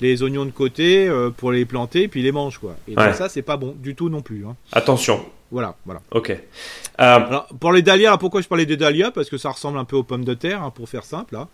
[0.01, 2.76] les oignons de côté pour les planter, puis ils les mangent quoi.
[2.88, 4.45] Et ça, c'est pas bon du tout non plus.
[4.45, 4.56] Hein.
[4.72, 5.24] Attention.
[5.54, 6.01] Voilà, voilà.
[6.10, 6.32] Ok.
[6.32, 6.38] Euh,
[6.97, 9.12] Alors, pour les dahlias, pourquoi je parlais des dahlias?
[9.12, 11.36] Parce que ça ressemble un peu aux pommes de terre, hein, pour faire simple.
[11.36, 11.47] Hein.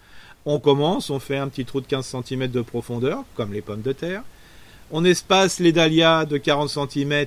[0.46, 3.82] On commence, on fait un petit trou de 15 cm de profondeur, comme les pommes
[3.82, 4.24] de terre.
[4.92, 7.26] On espace les dahlias de 40 cm,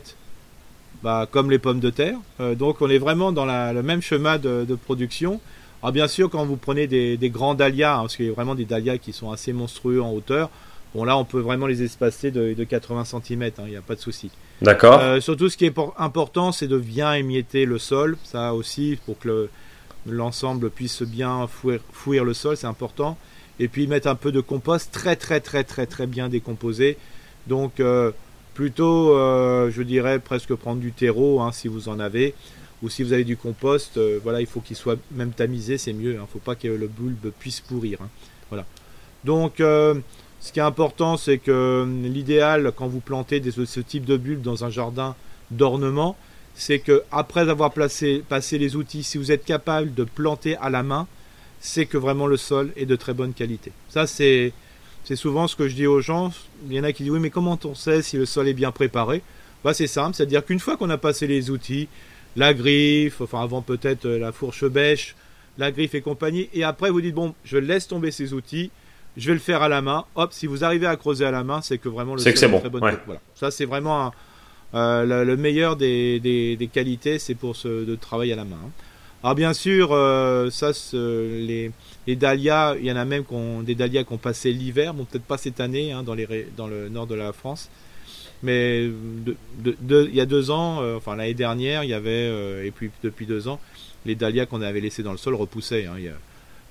[1.03, 2.17] bah, comme les pommes de terre.
[2.41, 5.41] Euh, donc on est vraiment dans le même chemin de, production.
[5.83, 8.55] Alors bien sûr, quand vous prenez des, grands dahlias, hein, parce qu'il y a vraiment
[8.55, 10.51] des dahlias qui sont assez monstrueux en hauteur,
[10.95, 14.01] bon là on peut vraiment les espacer de, 80 cm, il n'y a pas de
[14.01, 14.31] souci.
[14.63, 15.01] D'accord.
[15.01, 18.17] Euh, surtout, ce qui est important, c'est de bien émietter le sol.
[18.23, 19.49] Ça aussi, pour que
[20.07, 23.17] l'ensemble puisse bien fouir, le sol, c'est important.
[23.59, 26.97] Et puis mettre un peu de compost très très très très très bien décomposé.
[27.47, 28.11] Donc euh,
[28.55, 32.35] plutôt, euh, je dirais presque prendre du terreau hein, si vous en avez.
[32.83, 36.15] Ou si vous avez du compost, voilà, il faut qu'il soit même tamisé, c'est mieux.
[36.15, 36.23] Il hein.
[36.23, 38.03] ne faut pas que le bulbe puisse pourrir.
[38.03, 38.09] Hein.
[38.51, 38.67] Voilà.
[39.23, 39.61] Donc
[40.43, 44.43] ce qui est important, c'est que euh, l'idéal quand vous plantez ce type de bulbe
[44.43, 45.15] dans un jardin
[45.53, 46.17] d'ornement,
[46.55, 50.71] c'est que après avoir placé, passé les outils, si vous êtes capable de planter à
[50.71, 51.07] la main,
[51.61, 53.73] c'est que vraiment le sol est de très bonne qualité.
[53.89, 54.53] Ça, c'est
[55.15, 56.33] souvent ce que je dis aux gens.
[56.69, 58.55] Il y en a qui disent oui, mais comment on sait si le sol est
[58.55, 59.23] bien préparé?
[59.65, 61.89] Bah, C'est simple, c'est-à-dire qu'une fois qu'on a passé les outils,
[62.37, 65.15] la griffe, enfin avant peut-être euh, la fourche bêche,
[65.59, 68.71] la griffe et compagnie, et après vous dites bon, je laisse tomber ces outils,
[69.17, 70.05] je vais le faire à la main.
[70.15, 72.49] Hop, si vous arrivez à creuser à la main, c'est que vraiment le c'est est
[72.49, 72.59] bon.
[72.61, 73.21] très bonne voilà.
[73.35, 74.13] Ça, c'est vraiment
[74.75, 78.57] euh, le, meilleur des, qualités, c'est pour ce travail à la main.
[78.65, 78.71] Hein.
[79.23, 81.71] Alors bien sûr, euh, ça, les,
[82.09, 83.25] dahlias, il y en a même
[83.63, 87.07] des dahlias qui ont passé l'hiver, bon peut-être pas cette année hein, dans, le nord
[87.07, 87.71] de la France,
[88.43, 92.91] mais il y a deux ans, euh, enfin l'année dernière, il y avait, et puis
[93.05, 93.61] depuis deux ans,
[94.07, 95.87] les dahlias qu'on avait laissés dans le sol repoussaient.
[95.87, 96.11] Hein, il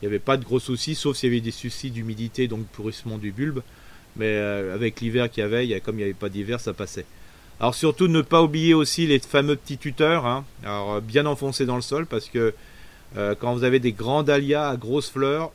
[0.02, 3.18] n'y avait pas de gros soucis, sauf s'il y avait des soucis d'humidité, donc pourrissement
[3.18, 3.62] du bulbe.
[4.18, 7.06] Mais avec l'hiver qu'il y avait, comme il n'y avait pas d'hiver, ça passait.
[7.62, 10.43] Alors surtout ne pas oublier aussi les fameux petits tuteurs, hein.
[10.64, 12.53] alors euh, bien enfoncés dans le sol, parce que
[13.16, 15.51] euh, quand vous avez des grands dahlias à grosses fleurs,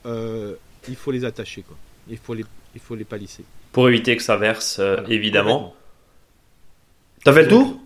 [0.89, 1.77] il faut les attacher, quoi.
[2.09, 2.45] Il faut les,
[2.75, 3.45] il faut les palisser.
[3.73, 5.75] Pour éviter que ça verse, évidemment.
[7.25, 7.81] T'as fait le tour?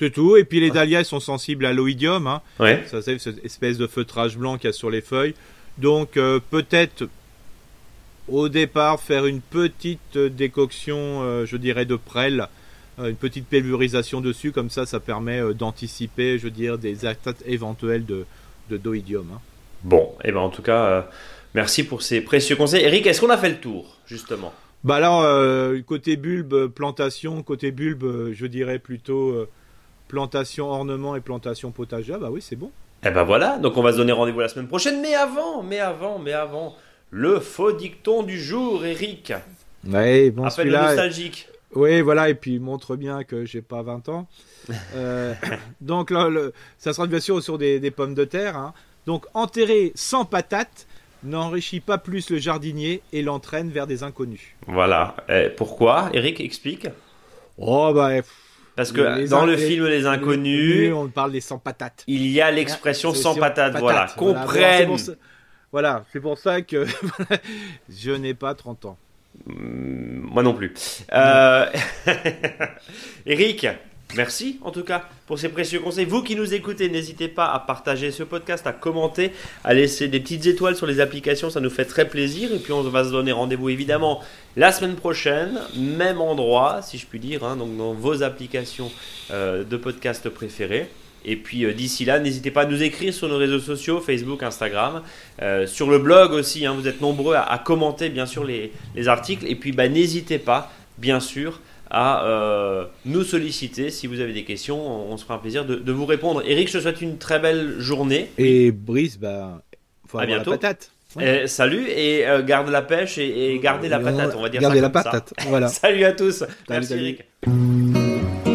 [0.00, 0.36] C'est tout.
[0.36, 2.26] Et puis les dahlias sont sensibles à l'oïdium.
[2.26, 2.40] Hein.
[2.58, 2.82] Ouais.
[2.90, 5.34] Ça, c'est cette espèce de feutrage blanc qu'il y a sur les feuilles.
[5.76, 7.06] Donc euh, peut-être
[8.28, 12.46] au départ faire une petite décoction, euh, je dirais, de prêle, euh,
[13.06, 18.04] une petite pulvérisation dessus, comme ça ça permet d'anticiper, je veux dire, des attaques éventuelles
[18.04, 18.24] de,
[18.70, 19.26] de doïdium.
[19.34, 19.40] Hein.
[19.84, 21.06] Bon, et eh ben en tout cas,
[21.54, 22.84] merci pour ces précieux conseils.
[22.84, 24.52] Eric, est-ce qu'on a fait le tour, justement?
[24.84, 25.24] Bah alors,
[25.86, 29.46] côté bulbe, plantation, côté bulbe, je dirais plutôt
[30.10, 32.70] plantation ornement et plantation potager, bah oui, c'est bon.
[33.04, 35.00] Eh ben voilà, donc on va se donner rendez-vous la semaine prochaine.
[35.00, 36.76] Mais avant, mais avant, mais avant,
[37.10, 39.32] le faux dicton du jour, Eric.
[39.86, 41.48] Oui, bon, Appelle nostalgique.
[41.74, 44.28] Oui, voilà, et puis montre bien que j'ai pas 20 ans.
[44.94, 45.34] Euh,
[45.80, 48.56] donc là, le, ça sera bien sûr sur des, pommes de terre.
[48.56, 48.74] Hein.
[49.06, 50.86] Donc enterrer sans patate
[51.22, 54.54] n'enrichit pas plus le jardinier et l'entraîne vers des inconnus.
[54.66, 55.16] Voilà.
[55.56, 56.10] pourquoi?
[56.12, 56.88] Eric, explique.
[57.58, 58.20] Oh bah.
[58.76, 62.04] Parce que dans le film Les Inconnus, on parle des sans patates.
[62.06, 64.06] Il y a l'expression sans patates, voilà.
[64.16, 64.96] Comprenne.
[65.72, 66.84] Voilà, c'est pour, ça que
[67.88, 68.98] je n'ai pas 30 ans.
[69.46, 70.74] Moi non plus.
[71.12, 71.66] Euh...
[73.26, 73.66] Eric,
[74.16, 76.04] Merci en tout cas pour ces précieux conseils.
[76.04, 80.18] Vous qui nous écoutez, n'hésitez pas à partager ce podcast, à commenter, à laisser des
[80.18, 82.52] petites étoiles sur les applications, ça nous fait très plaisir.
[82.52, 84.20] Et puis on va se donner rendez-vous évidemment
[84.56, 88.90] la semaine prochaine, même endroit si je puis dire, hein, donc dans vos applications
[89.30, 90.88] euh, de podcast préférées.
[91.24, 94.42] Et puis euh, d'ici là, n'hésitez pas à nous écrire sur nos réseaux sociaux, Facebook,
[94.42, 95.02] Instagram,
[95.42, 96.66] euh, sur le blog aussi.
[96.66, 98.72] Hein, vous êtes nombreux à, commenter bien sûr les,
[99.06, 99.46] articles.
[99.46, 101.60] Et puis bah, n'hésitez pas, bien sûr,
[101.90, 103.90] à euh, nous solliciter.
[103.90, 106.42] Si vous avez des questions, on se fera un plaisir de, vous répondre.
[106.46, 108.30] Eric, je te souhaite une très belle journée.
[108.38, 109.62] Et Brice, bah,
[110.06, 110.52] faut à bientôt.
[110.52, 110.90] la patate.
[111.46, 114.90] salut et garde la pêche et, et gardez la patate, on va dire Gardez la
[114.90, 115.68] patate, voilà.
[115.68, 116.44] salut à tous.
[116.68, 118.49] Merci Eric.